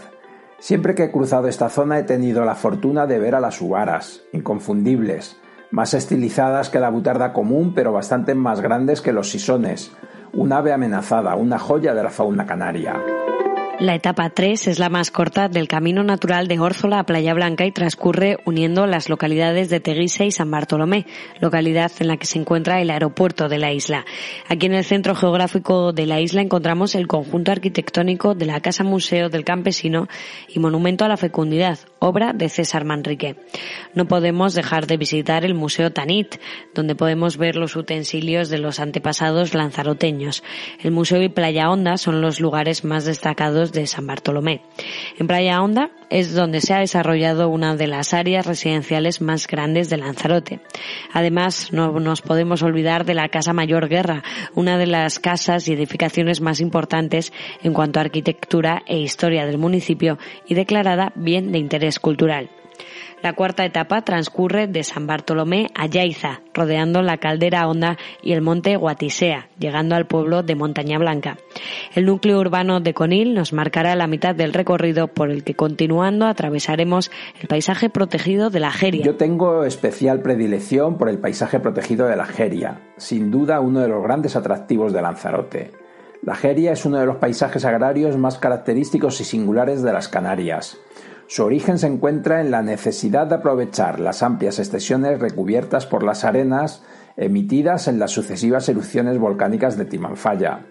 Siempre 0.59 0.95
que 0.95 1.05
he 1.05 1.11
cruzado 1.11 1.47
esta 1.47 1.69
zona 1.69 1.97
he 1.97 2.03
tenido 2.03 2.43
la 2.43 2.55
fortuna 2.55 3.07
de 3.07 3.19
ver 3.19 3.33
a 3.33 3.39
las 3.39 3.61
uvaras, 3.61 4.23
inconfundibles, 4.33 5.37
más 5.71 5.93
estilizadas 5.93 6.69
que 6.69 6.81
la 6.81 6.89
butarda 6.89 7.31
común 7.31 7.73
pero 7.73 7.93
bastante 7.93 8.35
más 8.35 8.59
grandes 8.59 8.99
que 8.99 9.13
los 9.13 9.29
sisones, 9.29 9.93
un 10.33 10.51
ave 10.51 10.73
amenazada, 10.73 11.37
una 11.37 11.57
joya 11.57 11.93
de 11.93 12.03
la 12.03 12.09
fauna 12.09 12.45
canaria. 12.45 13.01
La 13.79 13.95
etapa 13.95 14.29
3 14.29 14.67
es 14.67 14.77
la 14.77 14.89
más 14.89 15.09
corta 15.09 15.49
del 15.49 15.67
camino 15.67 16.03
natural 16.03 16.47
de 16.47 16.59
Órzola 16.59 16.99
a 16.99 17.05
Playa 17.05 17.33
Blanca 17.33 17.65
y 17.65 17.71
transcurre 17.71 18.37
uniendo 18.45 18.85
las 18.85 19.09
localidades 19.09 19.71
de 19.71 19.79
Teguise 19.79 20.27
y 20.27 20.31
San 20.31 20.51
Bartolomé, 20.51 21.07
localidad 21.41 21.91
en 21.99 22.07
la 22.07 22.17
que 22.17 22.27
se 22.27 22.37
encuentra 22.37 22.81
el 22.81 22.91
aeropuerto 22.91 23.49
de 23.49 23.57
la 23.57 23.73
isla. 23.73 24.05
Aquí 24.47 24.67
en 24.67 24.75
el 24.75 24.83
centro 24.83 25.15
geográfico 25.15 25.91
de 25.91 26.05
la 26.05 26.21
isla 26.21 26.41
encontramos 26.41 26.93
el 26.93 27.07
conjunto 27.07 27.51
arquitectónico 27.51 28.35
de 28.35 28.45
la 28.45 28.61
Casa 28.61 28.83
Museo 28.83 29.29
del 29.29 29.43
Campesino 29.43 30.07
y 30.47 30.59
Monumento 30.59 31.03
a 31.03 31.07
la 31.07 31.17
Fecundidad, 31.17 31.79
obra 31.97 32.31
de 32.31 32.49
César 32.49 32.85
Manrique. 32.85 33.37
No 33.95 34.07
podemos 34.07 34.53
dejar 34.53 34.85
de 34.85 34.97
visitar 34.97 35.45
el 35.45 35.55
Museo 35.55 35.91
Tanit, 35.91 36.35
donde 36.75 36.95
podemos 36.95 37.37
ver 37.37 37.55
los 37.55 37.75
utensilios 37.75 38.49
de 38.49 38.59
los 38.59 38.79
antepasados 38.79 39.55
lanzaroteños. 39.55 40.43
El 40.79 40.91
Museo 40.91 41.23
y 41.23 41.29
Playa 41.29 41.71
Honda 41.71 41.97
son 41.97 42.21
los 42.21 42.39
lugares 42.39 42.83
más 42.85 43.05
destacados 43.05 43.62
de 43.71 43.87
San 43.87 44.07
Bartolomé. 44.07 44.61
En 45.17 45.27
Playa 45.27 45.61
Honda 45.61 45.91
es 46.09 46.33
donde 46.33 46.61
se 46.61 46.73
ha 46.73 46.79
desarrollado 46.79 47.49
una 47.49 47.75
de 47.75 47.87
las 47.87 48.13
áreas 48.13 48.45
residenciales 48.45 49.21
más 49.21 49.47
grandes 49.47 49.89
de 49.89 49.97
Lanzarote. 49.97 50.59
Además, 51.13 51.71
no 51.71 51.99
nos 51.99 52.21
podemos 52.21 52.61
olvidar 52.61 53.05
de 53.05 53.13
la 53.13 53.29
Casa 53.29 53.53
Mayor 53.53 53.87
Guerra, 53.87 54.23
una 54.53 54.77
de 54.77 54.87
las 54.87 55.19
casas 55.19 55.67
y 55.67 55.73
edificaciones 55.73 56.41
más 56.41 56.59
importantes 56.59 57.31
en 57.63 57.73
cuanto 57.73 57.99
a 57.99 58.03
arquitectura 58.03 58.83
e 58.85 58.97
historia 58.97 59.45
del 59.45 59.57
municipio 59.57 60.17
y 60.47 60.55
declarada 60.55 61.13
bien 61.15 61.51
de 61.51 61.59
interés 61.59 61.99
cultural. 61.99 62.49
La 63.23 63.31
cuarta 63.31 63.63
etapa 63.63 64.01
transcurre 64.01 64.67
de 64.67 64.83
San 64.83 65.07
Bartolomé 65.07 65.69
a 65.75 65.85
Yaiza, 65.85 66.41
rodeando 66.53 67.01
la 67.01 67.19
caldera 67.19 67.65
Honda 67.69 67.97
y 68.21 68.33
el 68.33 68.41
monte 68.41 68.75
Guatisea, 68.75 69.47
llegando 69.57 69.95
al 69.95 70.07
pueblo 70.07 70.43
de 70.43 70.55
Montaña 70.55 70.97
Blanca. 70.97 71.37
El 71.95 72.05
núcleo 72.05 72.37
urbano 72.37 72.81
de 72.81 72.93
Conil 72.93 73.33
nos 73.33 73.53
marcará 73.53 73.95
la 73.95 74.07
mitad 74.07 74.35
del 74.35 74.51
recorrido 74.51 75.07
por 75.07 75.31
el 75.31 75.45
que 75.45 75.53
continuando 75.53 76.25
atravesaremos 76.25 77.11
el 77.39 77.47
paisaje 77.47 77.89
protegido 77.89 78.49
de 78.49 78.59
la 78.59 78.71
Jeria. 78.71 79.05
Yo 79.05 79.15
tengo 79.15 79.63
especial 79.63 80.21
predilección 80.21 80.97
por 80.97 81.07
el 81.07 81.19
paisaje 81.19 81.61
protegido 81.61 82.07
de 82.07 82.17
la 82.17 82.25
Jeria, 82.25 82.81
sin 82.97 83.31
duda 83.31 83.61
uno 83.61 83.79
de 83.79 83.87
los 83.87 84.03
grandes 84.03 84.35
atractivos 84.35 84.91
de 84.91 85.01
Lanzarote. 85.01 85.71
La 86.23 86.35
Jeria 86.35 86.71
es 86.71 86.85
uno 86.85 86.99
de 86.99 87.05
los 87.05 87.17
paisajes 87.17 87.63
agrarios 87.63 88.17
más 88.17 88.37
característicos 88.37 89.19
y 89.21 89.23
singulares 89.23 89.81
de 89.81 89.91
las 89.91 90.09
Canarias. 90.09 90.77
Su 91.27 91.43
origen 91.43 91.77
se 91.79 91.87
encuentra 91.87 92.41
en 92.41 92.51
la 92.51 92.61
necesidad 92.61 93.27
de 93.27 93.35
aprovechar 93.35 93.99
las 93.99 94.23
amplias 94.23 94.59
extensiones 94.59 95.19
recubiertas 95.19 95.85
por 95.85 96.03
las 96.03 96.25
arenas 96.25 96.83
emitidas 97.15 97.87
en 97.87 97.99
las 97.99 98.11
sucesivas 98.11 98.67
erupciones 98.69 99.17
volcánicas 99.17 99.77
de 99.77 99.85
Timanfaya. 99.85 100.65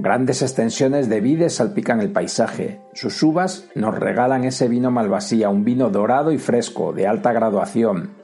Grandes 0.00 0.42
extensiones 0.42 1.08
de 1.08 1.20
vides 1.20 1.56
salpican 1.56 2.00
el 2.00 2.12
paisaje. 2.12 2.80
Sus 2.94 3.20
uvas 3.22 3.68
nos 3.74 3.98
regalan 3.98 4.44
ese 4.44 4.68
vino 4.68 4.92
malvasía, 4.92 5.48
un 5.48 5.64
vino 5.64 5.90
dorado 5.90 6.30
y 6.30 6.38
fresco, 6.38 6.92
de 6.92 7.08
alta 7.08 7.32
graduación. 7.32 8.14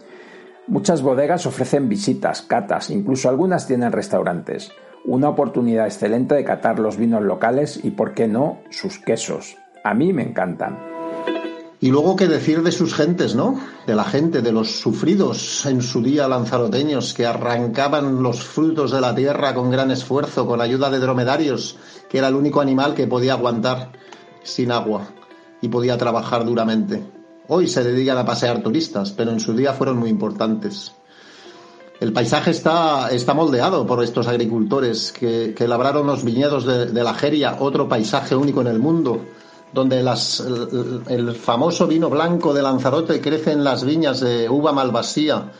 Muchas 0.69 1.03
bodegas 1.03 1.47
ofrecen 1.47 1.89
visitas, 1.89 2.43
catas, 2.43 2.91
incluso 2.91 3.29
algunas 3.29 3.67
tienen 3.67 3.91
restaurantes. 3.91 4.71
Una 5.05 5.29
oportunidad 5.29 5.87
excelente 5.87 6.37
de 6.37 6.45
catar 6.45 6.79
los 6.79 6.97
vinos 6.97 7.23
locales 7.23 7.81
y, 7.83 7.91
por 7.91 8.15
qué 8.15 8.29
no, 8.29 8.61
sus 8.71 9.01
quesos. 9.01 9.57
A 9.83 9.95
mí 9.95 10.13
me 10.13 10.23
encantan. 10.23 10.94
Y 11.85 11.91
luego 11.91 12.17
qué 12.17 12.29
decir 12.29 12.63
de 12.63 12.73
sus 12.73 12.95
gentes, 12.95 13.35
¿no? 13.35 13.61
De 13.87 13.95
la 13.95 14.05
gente, 14.05 14.41
de 14.41 14.53
los 14.53 14.71
sufridos 14.81 15.67
en 15.67 15.83
su 15.83 16.01
día 16.01 16.27
lanzaroteños 16.27 17.13
que 17.13 17.27
arrancaban 17.27 18.23
los 18.23 18.43
frutos 18.43 18.91
de 18.91 19.03
la 19.03 19.15
tierra 19.15 19.53
con 19.53 19.71
gran 19.71 19.91
esfuerzo, 19.91 20.47
con 20.47 20.63
ayuda 20.63 20.89
de 20.89 20.99
dromedarios, 20.99 21.77
que 22.09 22.17
era 22.17 22.29
el 22.29 22.37
único 22.37 22.63
animal 22.63 22.95
que 22.95 23.07
podía 23.07 23.35
aguantar 23.35 23.93
sin 24.43 24.73
agua 24.73 25.09
y 25.61 25.69
podía 25.69 25.99
trabajar 25.99 26.47
duramente. 26.47 27.05
Hoy 27.49 27.69
se 27.69 27.85
dedican 27.85 28.17
a 28.17 28.25
pasear 28.25 28.63
turistas, 28.63 29.13
pero 29.13 29.33
en 29.33 29.41
su 29.41 29.53
día 29.53 29.75
fueron 29.75 29.99
muy 29.99 30.09
importantes. 30.09 30.93
El 32.01 32.15
paisaje 32.15 32.53
está, 32.53 33.11
está 33.11 33.35
moldeado 33.35 33.87
por 33.87 34.03
estos 34.03 34.27
agricultores 34.27 35.13
que, 35.13 35.55
labraron 35.69 36.07
los 36.07 36.25
viñedos 36.25 36.65
de, 36.65 36.87
de 36.87 37.05
la 37.05 37.13
Jeria, 37.13 37.59
otro 37.61 37.91
paisaje 37.91 38.35
único 38.35 38.63
en 38.63 38.69
el 38.69 38.79
mundo, 38.79 39.21
donde 39.75 40.03
las, 40.05 40.41
el, 40.41 41.35
famoso 41.35 41.89
vino 41.89 42.09
blanco 42.09 42.55
de 42.55 42.63
Lanzarote 42.63 43.21
crece 43.21 43.51
en 43.51 43.65
las 43.65 43.85
viñas 43.85 44.21
de 44.21 44.49
uva 44.49 44.73
malvasía, 44.73 45.51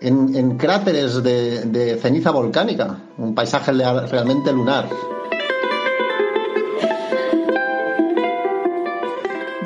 en, 0.00 0.56
cráteres 0.56 1.22
de, 1.22 1.64
de, 1.66 1.96
ceniza 1.96 2.30
volcánica, 2.30 2.96
un 3.18 3.34
paisaje 3.34 3.72
realmente 3.72 4.52
lunar. 4.52 4.88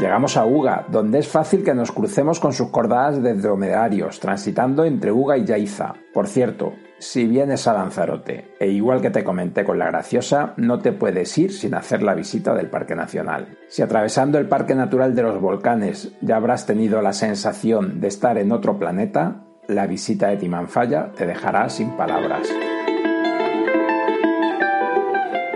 Llegamos 0.01 0.37
a 0.37 0.45
Uga, 0.45 0.87
donde 0.91 1.21
es 1.21 1.29
fácil 1.29 1.63
que 1.63 1.73
nos 1.73 1.93
crucemos 1.93 2.41
con 2.41 2.53
sus 2.53 2.69
cordadas 2.71 3.23
de 3.23 3.35
dromedarios, 3.35 4.19
transitando 4.19 4.85
entre 4.85 5.13
Uga 5.13 5.39
y 5.39 5.45
Yaiza. 5.45 5.95
Por 6.13 6.27
cierto, 6.27 6.73
si 7.05 7.27
vienes 7.27 7.69
a 7.69 7.75
Lanzarote, 7.75 8.57
e 8.59 8.69
igual 8.69 9.03
que 9.03 9.11
te 9.11 9.23
comenté 9.23 9.63
con 9.63 9.79
la 9.79 9.87
graciosa, 9.87 10.55
no 10.57 10.79
te 10.79 10.93
puedes 10.93 11.37
ir 11.37 11.53
sin 11.53 11.75
hacer 11.75 12.03
la 12.03 12.15
visita 12.15 12.55
del 12.55 12.71
Parque 12.71 12.97
Nacional. 12.97 13.59
Si 13.69 13.83
atravesando 13.83 14.39
el 14.39 14.49
Parque 14.49 14.75
Natural 14.75 15.15
de 15.15 15.23
los 15.23 15.39
Volcanes 15.39 16.13
ya 16.23 16.37
habrás 16.37 16.65
tenido 16.65 17.03
la 17.03 17.13
sensación 17.13 18.01
de 18.01 18.09
estar 18.09 18.39
en 18.39 18.53
otro 18.53 18.79
planeta, 18.79 19.45
la 19.69 19.87
visita 19.87 20.29
de 20.29 20.39
Timanfaya 20.39 21.13
te 21.13 21.27
dejará 21.27 21.69
sin 21.69 21.91
palabras. 21.91 22.49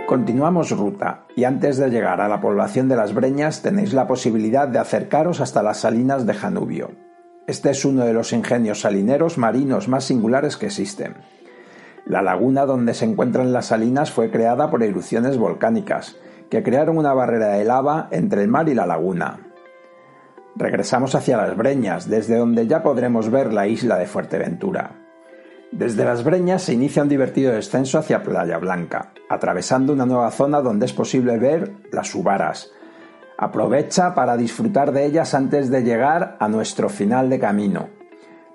Continuamos 0.07 0.71
ruta 0.71 1.25
y 1.35 1.45
antes 1.45 1.79
de 1.79 1.89
llegar 1.89 2.21
a 2.21 2.29
la 2.29 2.43
población 2.43 2.89
de 2.89 2.97
Las 2.97 3.15
Breñas 3.15 3.63
tenéis 3.63 3.95
la 3.95 4.07
posibilidad 4.07 4.69
de 4.69 4.81
acercaros 4.81 5.41
hasta 5.41 5.63
las 5.63 5.79
salinas 5.79 6.27
de 6.27 6.35
Janubio. 6.35 6.91
Este 7.47 7.71
es 7.71 7.87
uno 7.87 8.05
de 8.05 8.13
los 8.13 8.35
ingenios 8.35 8.83
salineros 8.83 9.39
marinos 9.39 9.89
más 9.89 10.05
singulares 10.05 10.59
que 10.59 10.67
existen. 10.67 11.15
La 12.07 12.23
laguna 12.23 12.67
donde 12.67 12.95
se 12.95 13.05
encuentran 13.05 13.53
las 13.53 13.67
salinas 13.67 14.11
fue 14.11 14.31
creada 14.31 14.71
por 14.71 14.83
erupciones 14.83 15.37
volcánicas, 15.37 16.17
que 16.51 16.63
crearon 16.63 16.99
una 16.99 17.13
barrera 17.13 17.49
de 17.49 17.65
lava 17.65 18.09
entre 18.11 18.43
el 18.43 18.49
mar 18.49 18.69
y 18.69 18.75
la 18.75 18.87
laguna. 18.87 19.41
Regresamos 20.57 21.15
hacia 21.15 21.37
las 21.37 21.57
Breñas, 21.57 22.09
desde 22.09 22.37
donde 22.37 22.67
ya 22.67 22.83
podremos 22.83 23.31
ver 23.31 23.53
la 23.53 23.67
isla 23.69 23.97
de 23.97 24.07
Fuerteventura. 24.07 24.93
Desde 25.71 26.05
Las 26.05 26.25
Breñas 26.25 26.63
se 26.63 26.73
inicia 26.73 27.03
un 27.03 27.11
divertido 27.11 27.53
descenso 27.53 27.99
hacia 27.99 28.23
Playa 28.23 28.57
Blanca, 28.57 29.13
atravesando 29.29 29.93
una 29.93 30.07
nueva 30.07 30.31
zona 30.31 30.63
donde 30.63 30.87
es 30.87 30.95
posible 30.95 31.39
ver 31.39 31.73
las 31.93 32.15
Ubaras. 32.15 32.71
Aprovecha 33.37 34.15
para 34.15 34.37
disfrutar 34.37 34.93
de 34.93 35.05
ellas 35.05 35.35
antes 35.35 35.71
de 35.71 35.83
llegar 35.83 36.37
a 36.41 36.49
nuestro 36.49 36.89
final 36.89 37.29
de 37.29 37.39
camino. 37.39 37.98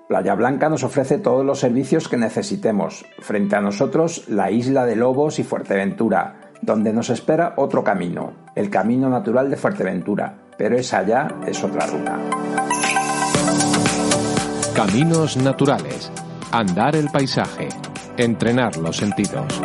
Playa 0.08 0.34
Blanca 0.34 0.68
nos 0.68 0.84
ofrece 0.84 1.18
todos 1.18 1.44
los 1.44 1.60
servicios 1.60 2.08
que 2.08 2.16
necesitemos. 2.16 3.04
Frente 3.20 3.56
a 3.56 3.60
nosotros, 3.60 4.28
la 4.28 4.50
isla 4.50 4.84
de 4.84 4.96
Lobos 4.96 5.38
y 5.38 5.44
Fuerteventura, 5.44 6.52
donde 6.62 6.92
nos 6.92 7.10
espera 7.10 7.54
otro 7.56 7.82
camino, 7.82 8.32
el 8.54 8.70
camino 8.70 9.08
natural 9.08 9.50
de 9.50 9.56
Fuerteventura, 9.56 10.34
pero 10.58 10.76
esa 10.76 11.02
ya 11.02 11.28
es 11.46 11.62
otra 11.64 11.86
ruta. 11.86 12.18
Caminos 14.74 15.36
naturales 15.36 16.10
Andar 16.54 16.94
el 16.94 17.08
paisaje. 17.08 17.68
Entrenar 18.16 18.76
los 18.76 18.96
sentidos. 18.96 19.60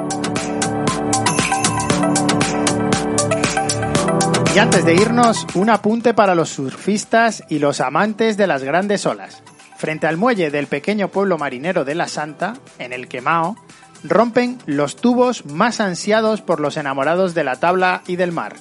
Y 4.55 4.57
antes 4.57 4.83
de 4.83 4.95
irnos, 4.95 5.45
un 5.53 5.69
apunte 5.69 6.15
para 6.15 6.33
los 6.33 6.49
surfistas 6.49 7.43
y 7.47 7.59
los 7.59 7.79
amantes 7.79 8.37
de 8.37 8.47
las 8.47 8.63
grandes 8.63 9.05
olas. 9.05 9.43
Frente 9.79 10.07
al 10.07 10.17
muelle 10.17 10.51
del 10.51 10.67
pequeño 10.67 11.07
pueblo 11.07 11.37
marinero 11.37 11.85
de 11.85 11.95
La 11.95 12.09
Santa, 12.09 12.55
en 12.79 12.91
el 12.91 13.07
Quemao, 13.07 13.55
rompen 14.03 14.57
los 14.65 14.97
tubos 14.97 15.45
más 15.45 15.79
ansiados 15.79 16.41
por 16.41 16.59
los 16.59 16.75
enamorados 16.75 17.33
de 17.33 17.45
la 17.45 17.55
tabla 17.55 18.03
y 18.05 18.17
del 18.17 18.33
mar. 18.33 18.57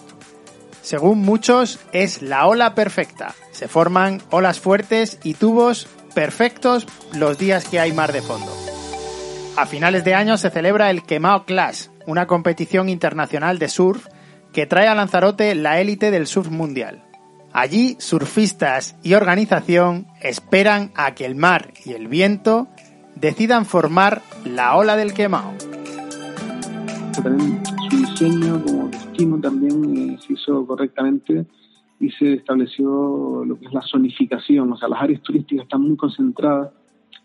Según 0.81 1.19
muchos, 1.23 1.81
es 1.91 2.23
la 2.23 2.47
ola 2.47 2.77
perfecta. 2.77 3.35
Se 3.51 3.67
forman 3.67 4.23
olas 4.31 4.61
fuertes 4.61 5.19
y 5.25 5.35
tubos 5.35 5.89
perfectos 6.15 6.87
los 7.13 7.37
días 7.37 7.65
que 7.65 7.81
hay 7.81 7.93
mar 7.93 8.13
de 8.13 8.23
fondo. 8.23 8.57
A 9.57 9.67
finales 9.67 10.05
de 10.05 10.15
año 10.15 10.39
se 10.39 10.51
celebra 10.51 10.89
el 10.89 11.03
Quemao 11.03 11.47
Clash, 11.47 11.89
una 12.07 12.29
competición 12.29 12.89
internacional 12.89 13.59
de 13.59 13.69
surf 13.69 14.07
que 14.53 14.67
trae 14.67 14.87
a 14.87 14.95
Lanzarote 14.95 15.57
la 15.57 15.81
élite 15.81 16.13
del 16.13 16.29
surf 16.29 16.49
mundial. 16.49 17.08
Allí, 17.61 17.97
surfistas 17.99 18.97
y 19.03 19.15
organización 19.15 20.07
esperan 20.23 20.93
a 20.95 21.17
que 21.17 21.27
el 21.27 21.35
mar 21.35 21.73
y 21.85 21.91
el 21.91 22.07
viento 22.07 22.69
decidan 23.17 23.65
formar 23.65 24.23
la 24.45 24.77
ola 24.77 24.95
del 24.95 25.13
Quemao. 25.13 25.55
su 27.19 27.97
diseño 27.97 28.63
como 28.63 28.87
destino 28.87 29.41
también 29.41 30.13
eh, 30.13 30.19
se 30.25 30.35
hizo 30.35 30.65
correctamente 30.69 31.47
y 31.99 32.09
se 32.11 32.35
estableció 32.35 33.45
lo 33.45 33.59
que 33.59 33.67
es 33.67 33.73
la 33.73 33.83
zonificación, 33.83 34.73
o 34.73 34.77
sea, 34.77 34.89
las 34.89 35.03
áreas 35.03 35.21
turísticas 35.23 35.65
están 35.65 35.83
muy 35.83 35.97
concentradas 35.97 36.71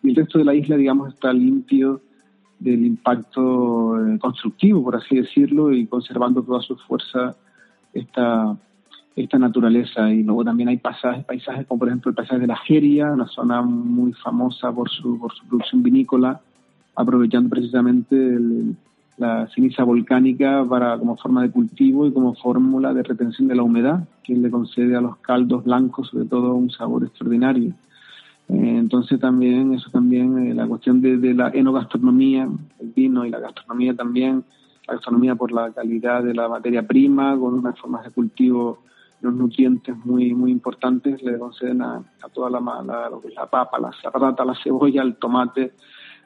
y 0.01 0.09
el 0.09 0.15
resto 0.15 0.39
de 0.39 0.45
la 0.45 0.55
isla, 0.55 0.77
digamos, 0.77 1.13
está 1.13 1.31
limpio 1.31 2.01
del 2.57 2.83
impacto 2.83 4.03
eh, 4.03 4.17
constructivo, 4.17 4.83
por 4.83 4.95
así 4.95 5.15
decirlo, 5.15 5.71
y 5.71 5.85
conservando 5.85 6.41
toda 6.41 6.63
su 6.63 6.75
fuerza 6.75 7.35
esta, 7.93 8.57
esta 9.15 9.37
naturaleza. 9.37 10.11
Y 10.11 10.23
luego 10.23 10.43
también 10.43 10.69
hay 10.69 10.77
pasajes, 10.77 11.25
paisajes 11.25 11.67
como 11.67 11.79
por 11.79 11.87
ejemplo 11.87 12.09
el 12.09 12.15
paisaje 12.15 12.41
de 12.41 12.47
la 12.47 12.57
Jeria, 12.57 13.11
una 13.11 13.27
zona 13.27 13.61
muy 13.61 14.13
famosa 14.13 14.71
por 14.71 14.89
su, 14.89 15.19
por 15.19 15.33
su 15.33 15.45
producción 15.45 15.83
vinícola, 15.83 16.41
aprovechando 16.95 17.49
precisamente 17.49 18.37
la 19.17 19.47
ceniza 19.53 19.83
volcánica 19.83 20.65
para 20.67 20.97
como 20.97 21.17
forma 21.17 21.43
de 21.43 21.51
cultivo 21.51 22.07
y 22.07 22.13
como 22.13 22.33
fórmula 22.35 22.93
de 22.93 23.03
retención 23.03 23.47
de 23.47 23.55
la 23.55 23.63
humedad, 23.63 24.07
que 24.23 24.35
le 24.35 24.49
concede 24.49 24.95
a 24.95 25.01
los 25.01 25.17
caldos 25.17 25.63
blancos 25.63 26.09
sobre 26.09 26.25
todo 26.25 26.55
un 26.55 26.71
sabor 26.71 27.03
extraordinario. 27.03 27.73
Eh, 28.49 28.77
entonces 28.77 29.19
también, 29.19 29.73
eso 29.73 29.89
también, 29.91 30.37
eh, 30.47 30.53
la 30.53 30.67
cuestión 30.67 31.01
de, 31.01 31.33
la 31.33 31.49
enogastronomía, 31.49 32.47
el 32.79 32.89
vino 32.89 33.25
y 33.25 33.29
la 33.29 33.39
gastronomía 33.39 33.95
también, 33.95 34.43
la 34.87 34.95
gastronomía 34.95 35.35
por 35.35 35.51
la 35.51 35.71
calidad 35.71 36.23
de 36.23 36.33
la 36.33 36.49
materia 36.49 36.85
prima, 36.85 37.37
con 37.37 37.53
unas 37.53 37.79
formas 37.79 38.03
de 38.03 38.11
cultivo, 38.11 38.79
los 39.23 39.33
nutrientes 39.33 39.95
muy 40.05 40.33
muy 40.33 40.51
importantes, 40.51 41.23
le 41.23 41.39
conceden 41.39 41.81
a, 41.81 42.03
toda 42.33 42.49
la, 42.49 42.59
la, 42.59 43.09
lo 43.09 43.21
la 43.33 43.49
papa, 43.49 43.79
la 43.79 43.91
patata, 44.11 44.45
la 44.45 44.55
cebolla, 44.61 45.01
el 45.01 45.15
tomate, 45.15 45.73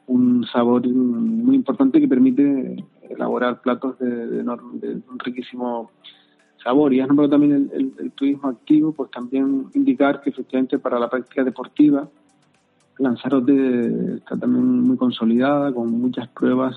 un 0.08 0.44
sabor 0.52 0.86
muy 0.88 1.54
importante 1.54 2.00
que 2.00 2.08
permite 2.08 2.84
elaborar 3.08 3.60
platos 3.60 3.98
de, 3.98 4.40
un 4.40 5.18
riquísimo 5.18 5.90
sabor. 6.62 6.92
Y 6.92 7.00
has 7.00 7.08
nombrado 7.08 7.30
también 7.30 7.70
el, 7.72 8.12
turismo 8.12 8.48
activo, 8.48 8.92
pues 8.92 9.10
también 9.10 9.66
indicar 9.74 10.20
que 10.20 10.30
efectivamente 10.30 10.78
para 10.78 10.98
la 10.98 11.08
práctica 11.08 11.44
deportiva 11.44 12.08
Lanzarote 12.98 14.16
está 14.16 14.36
también 14.36 14.80
muy 14.80 14.96
consolidada, 14.96 15.72
con 15.72 15.88
muchas 15.92 16.26
pruebas 16.28 16.74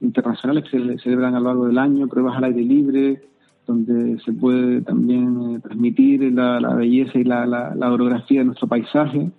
internacionales 0.00 0.64
que 0.64 0.78
se 0.78 0.98
celebran 0.98 1.36
a 1.36 1.40
lo 1.40 1.46
largo 1.46 1.66
del 1.66 1.78
año, 1.78 2.08
pruebas 2.08 2.36
al 2.36 2.44
aire 2.44 2.62
libre, 2.62 3.22
donde 3.66 4.18
se 4.20 4.32
puede 4.32 4.82
también 4.82 5.56
eh, 5.56 5.60
transmitir 5.60 6.32
la, 6.32 6.74
belleza 6.74 7.18
y 7.18 7.24
la, 7.24 7.46
la 7.46 7.92
orografía 7.92 8.40
de 8.40 8.46
nuestro 8.46 8.68
paisaje 8.68 9.30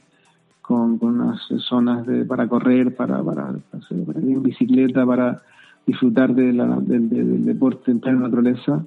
con, 0.67 0.99
unas 1.01 1.39
zonas 1.69 2.05
de, 2.05 2.25
para 2.25 2.47
correr, 2.47 2.93
para, 2.93 3.23
para, 3.23 3.53
para, 3.71 4.19
ir 4.19 4.35
en 4.35 4.43
bicicleta, 4.43 5.05
para 5.05 5.41
disfrutar 5.85 6.35
de 6.35 6.51
la, 6.51 6.65
del, 6.81 7.45
deporte 7.45 7.89
en 7.89 8.01
plena 8.01 8.19
naturaleza, 8.19 8.85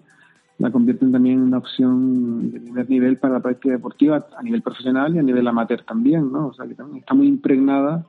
la 0.58 0.70
convierten 0.70 1.10
también 1.10 1.38
en 1.38 1.44
una 1.44 1.58
opción 1.58 2.52
de 2.52 2.60
primer 2.60 2.90
nivel 2.90 3.16
para 3.16 3.34
la 3.34 3.40
práctica 3.40 3.70
deportiva 3.70 4.26
a 4.36 4.42
nivel 4.42 4.60
profesional 4.60 5.16
y 5.16 5.20
a 5.20 5.22
nivel 5.22 5.48
amateur 5.48 5.82
también, 5.82 6.30
¿no? 6.30 6.48
O 6.48 6.52
sea, 6.52 6.66
que 6.66 6.74
también 6.74 6.98
está 6.98 7.14
muy 7.14 7.28
impregnada 7.28 8.04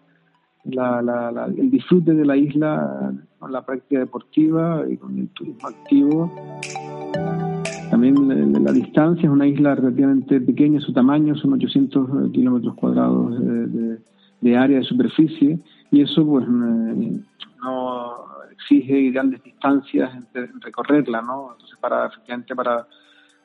la, 0.65 1.01
la, 1.01 1.45
el 1.45 1.71
disfrute 1.71 2.13
de 2.13 2.25
la 2.25 2.35
isla 2.35 3.13
con 3.39 3.53
la 3.53 3.65
práctica 3.65 4.01
deportiva 4.01 4.83
y 4.87 4.97
con 4.97 5.17
el 5.17 5.29
turismo 5.29 5.69
activo 5.69 6.31
también 8.01 8.63
la, 8.63 8.71
distancia 8.71 9.27
es 9.27 9.29
una 9.29 9.45
isla 9.45 9.75
relativamente 9.75 10.41
pequeña, 10.41 10.81
su 10.81 10.91
tamaño 10.91 11.35
son 11.35 11.53
800 11.53 12.09
eh, 12.09 12.31
kilómetros 12.31 12.73
cuadrados 12.73 13.39
de, 14.41 14.57
área 14.57 14.79
de 14.79 14.83
superficie 14.83 15.59
y 15.91 16.01
eso 16.01 16.25
pues 16.25 16.43
eh, 16.45 17.19
no 17.63 18.25
exige 18.51 19.11
grandes 19.11 19.43
distancias 19.43 20.11
en, 20.33 20.61
recorrerla, 20.61 21.21
¿no? 21.21 21.51
Entonces 21.51 21.77
para 21.79 22.07
efectivamente 22.07 22.55
para, 22.55 22.87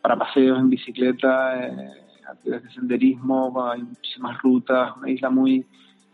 para 0.00 0.16
paseos 0.16 0.58
en 0.58 0.70
bicicleta, 0.70 1.66
eh, 1.66 1.90
actividades 2.26 2.64
de 2.64 2.70
senderismo, 2.70 3.62
hay 3.62 3.82
muchísimas 3.82 4.40
rutas, 4.42 4.96
una 4.96 5.10
isla 5.10 5.28
muy 5.28 5.66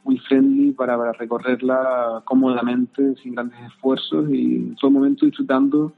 muy 0.02 0.18
friendly 0.18 0.72
para, 0.72 0.98
para 0.98 1.12
recorrerla 1.12 2.22
cómodamente, 2.24 3.14
sin 3.22 3.36
grandes 3.36 3.60
esfuerzos 3.68 4.28
y 4.30 4.56
en 4.56 4.74
todo 4.74 4.90
momento 4.90 5.26
disfrutando 5.26 5.92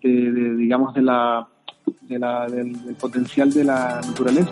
de 0.00 0.54
digamos 0.56 0.94
de 0.94 1.02
la 1.02 1.48
de 2.00 2.18
la, 2.18 2.46
del, 2.46 2.76
potencial 2.98 3.52
de 3.52 3.64
la 3.64 4.00
naturaleza. 4.06 4.50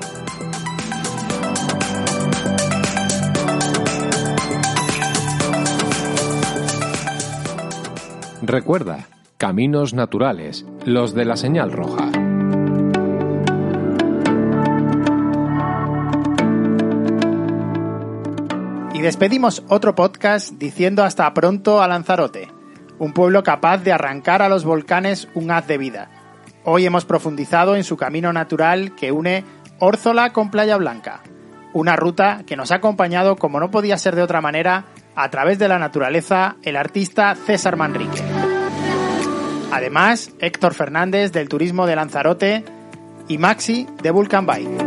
Recuerda, 8.42 9.06
caminos 9.36 9.94
naturales, 9.94 10.66
los 10.84 11.14
de 11.14 11.24
la 11.24 11.36
señal 11.36 11.72
roja. 11.72 12.10
Y 18.94 19.02
despedimos 19.02 19.62
otro 19.68 19.94
podcast 19.94 20.52
diciendo 20.58 21.04
hasta 21.04 21.32
pronto 21.32 21.82
a 21.82 21.88
Lanzarote, 21.88 22.48
un 22.98 23.12
pueblo 23.12 23.42
capaz 23.42 23.78
de 23.78 23.92
arrancar 23.92 24.42
a 24.42 24.48
los 24.48 24.64
volcanes 24.64 25.28
un 25.34 25.50
haz 25.50 25.66
de 25.66 25.78
vida 25.78 26.19
Hoy 26.64 26.84
hemos 26.84 27.06
profundizado 27.06 27.74
en 27.74 27.84
su 27.84 27.96
camino 27.96 28.32
natural 28.32 28.94
que 28.94 29.12
une 29.12 29.44
Órzola 29.78 30.34
con 30.34 30.50
Playa 30.50 30.76
Blanca, 30.76 31.22
una 31.72 31.96
ruta 31.96 32.42
que 32.46 32.56
nos 32.56 32.70
ha 32.70 32.76
acompañado, 32.76 33.36
como 33.36 33.60
no 33.60 33.70
podía 33.70 33.96
ser 33.96 34.14
de 34.14 34.22
otra 34.22 34.42
manera, 34.42 34.84
a 35.14 35.30
través 35.30 35.58
de 35.58 35.68
la 35.68 35.78
naturaleza, 35.78 36.56
el 36.62 36.76
artista 36.76 37.34
César 37.34 37.76
Manrique. 37.76 38.22
Además, 39.72 40.32
Héctor 40.38 40.74
Fernández 40.74 41.32
del 41.32 41.48
Turismo 41.48 41.86
de 41.86 41.96
Lanzarote 41.96 42.64
y 43.26 43.38
Maxi 43.38 43.86
de 44.02 44.10
Vulcan 44.10 44.44
Bike. 44.44 44.84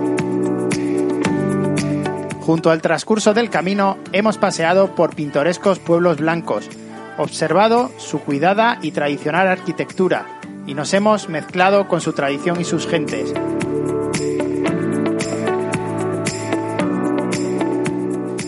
Junto 2.41 2.69
al 2.69 2.81
transcurso 2.81 3.33
del 3.33 3.49
camino 3.49 3.97
hemos 4.12 4.38
paseado 4.38 4.93
por 4.93 5.15
pintorescos 5.15 5.79
pueblos 5.79 6.17
blancos, 6.17 6.69
observado 7.17 7.89
su 7.97 8.19
cuidada 8.19 8.77
y 8.81 8.91
tradicional 8.91 9.47
arquitectura 9.47 10.32
y 10.65 10.73
nos 10.73 10.93
hemos 10.93 11.30
mezclado 11.30 11.88
con 11.88 12.02
su 12.02 12.13
tradición 12.13 12.60
y 12.60 12.63
sus 12.63 12.88
gentes. 12.88 13.34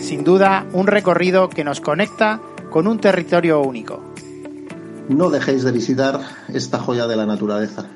Sin 0.00 0.24
duda, 0.24 0.66
un 0.72 0.86
recorrido 0.86 1.48
que 1.48 1.64
nos 1.64 1.80
conecta 1.80 2.40
con 2.70 2.86
un 2.86 2.98
territorio 2.98 3.60
único. 3.60 4.02
No 5.08 5.30
dejéis 5.30 5.62
de 5.62 5.72
visitar 5.72 6.20
esta 6.48 6.78
joya 6.78 7.06
de 7.06 7.16
la 7.16 7.26
naturaleza. 7.26 7.86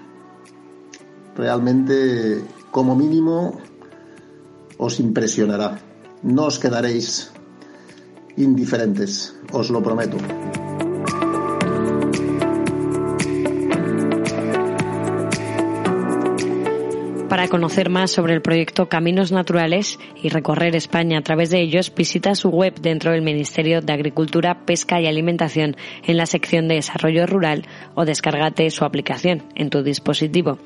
Realmente, 1.37 2.45
como 2.71 2.95
mínimo, 2.95 3.61
os 4.79 5.01
impresionará. 5.01 5.79
No 6.23 6.45
os 6.47 6.59
quedaréis 6.59 7.33
indiferentes, 8.37 9.35
os 9.53 9.71
lo 9.71 9.83
prometo. 9.83 10.17
Para 17.31 17.47
conocer 17.47 17.91
más 17.91 18.11
sobre 18.11 18.35
el 18.35 18.43
proyecto 18.43 18.89
Caminos 18.89 19.31
Naturales 19.31 20.01
y 20.21 20.31
recorrer 20.31 20.75
España 20.75 21.17
a 21.17 21.23
través 21.23 21.51
de 21.51 21.61
ellos, 21.61 21.95
visita 21.95 22.35
su 22.35 22.49
web 22.49 22.75
dentro 22.81 23.13
del 23.13 23.23
Ministerio 23.23 23.81
de 23.81 23.93
Agricultura, 23.93 24.67
Pesca 24.67 25.01
y 25.01 25.07
Alimentación 25.07 25.77
en 26.05 26.17
la 26.17 26.27
sección 26.27 26.67
de 26.67 26.75
Desarrollo 26.75 27.29
Rural 27.29 27.69
o 27.95 28.05
descárgate 28.05 28.69
su 28.71 28.85
aplicación 28.85 29.45
en 29.55 29.71
tu 29.71 29.85
dispositivo. 29.85 30.59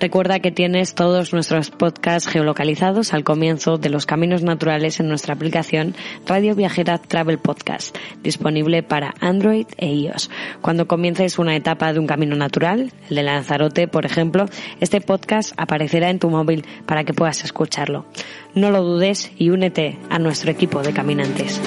Recuerda 0.00 0.40
que 0.40 0.50
tienes 0.50 0.96
todos 0.96 1.32
nuestros 1.32 1.70
podcasts 1.70 2.28
geolocalizados 2.28 3.14
al 3.14 3.22
comienzo 3.22 3.78
de 3.78 3.88
los 3.88 4.04
Caminos 4.04 4.42
Naturales 4.42 4.98
en 4.98 5.06
nuestra 5.06 5.34
aplicación 5.34 5.94
Radio 6.26 6.56
Viajera 6.56 6.98
Travel 6.98 7.38
Podcast, 7.38 7.96
disponible 8.24 8.82
para 8.82 9.14
Android 9.20 9.68
e 9.76 9.86
iOS. 9.86 10.30
Cuando 10.62 10.88
comiences 10.88 11.38
una 11.38 11.54
etapa 11.54 11.92
de 11.92 12.00
un 12.00 12.08
camino 12.08 12.34
natural, 12.34 12.92
el 13.08 13.14
de 13.14 13.22
Lanzarote, 13.22 13.86
por 13.86 14.04
ejemplo, 14.04 14.46
este 14.80 15.00
podcast 15.00 15.54
aparecerá 15.56 16.07
en 16.10 16.18
tu 16.18 16.30
móvil 16.30 16.64
para 16.86 17.04
que 17.04 17.14
puedas 17.14 17.44
escucharlo. 17.44 18.04
No 18.54 18.70
lo 18.70 18.82
dudes 18.82 19.30
y 19.36 19.50
únete 19.50 19.98
a 20.10 20.18
nuestro 20.18 20.50
equipo 20.50 20.82
de 20.82 20.92
caminantes. 20.92 21.60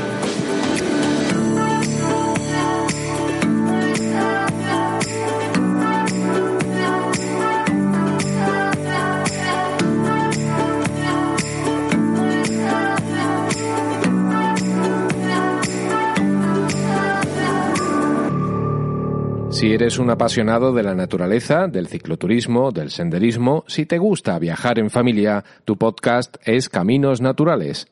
Si 19.62 19.72
eres 19.72 20.00
un 20.00 20.10
apasionado 20.10 20.74
de 20.74 20.82
la 20.82 20.96
naturaleza, 20.96 21.68
del 21.68 21.86
cicloturismo, 21.86 22.72
del 22.72 22.90
senderismo, 22.90 23.64
si 23.68 23.86
te 23.86 24.00
gusta 24.00 24.40
viajar 24.40 24.80
en 24.80 24.90
familia, 24.90 25.44
tu 25.66 25.78
podcast 25.78 26.38
es 26.44 26.68
Caminos 26.68 27.22
Naturales, 27.22 27.86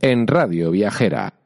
en 0.00 0.26
Radio 0.26 0.72
Viajera. 0.72 1.43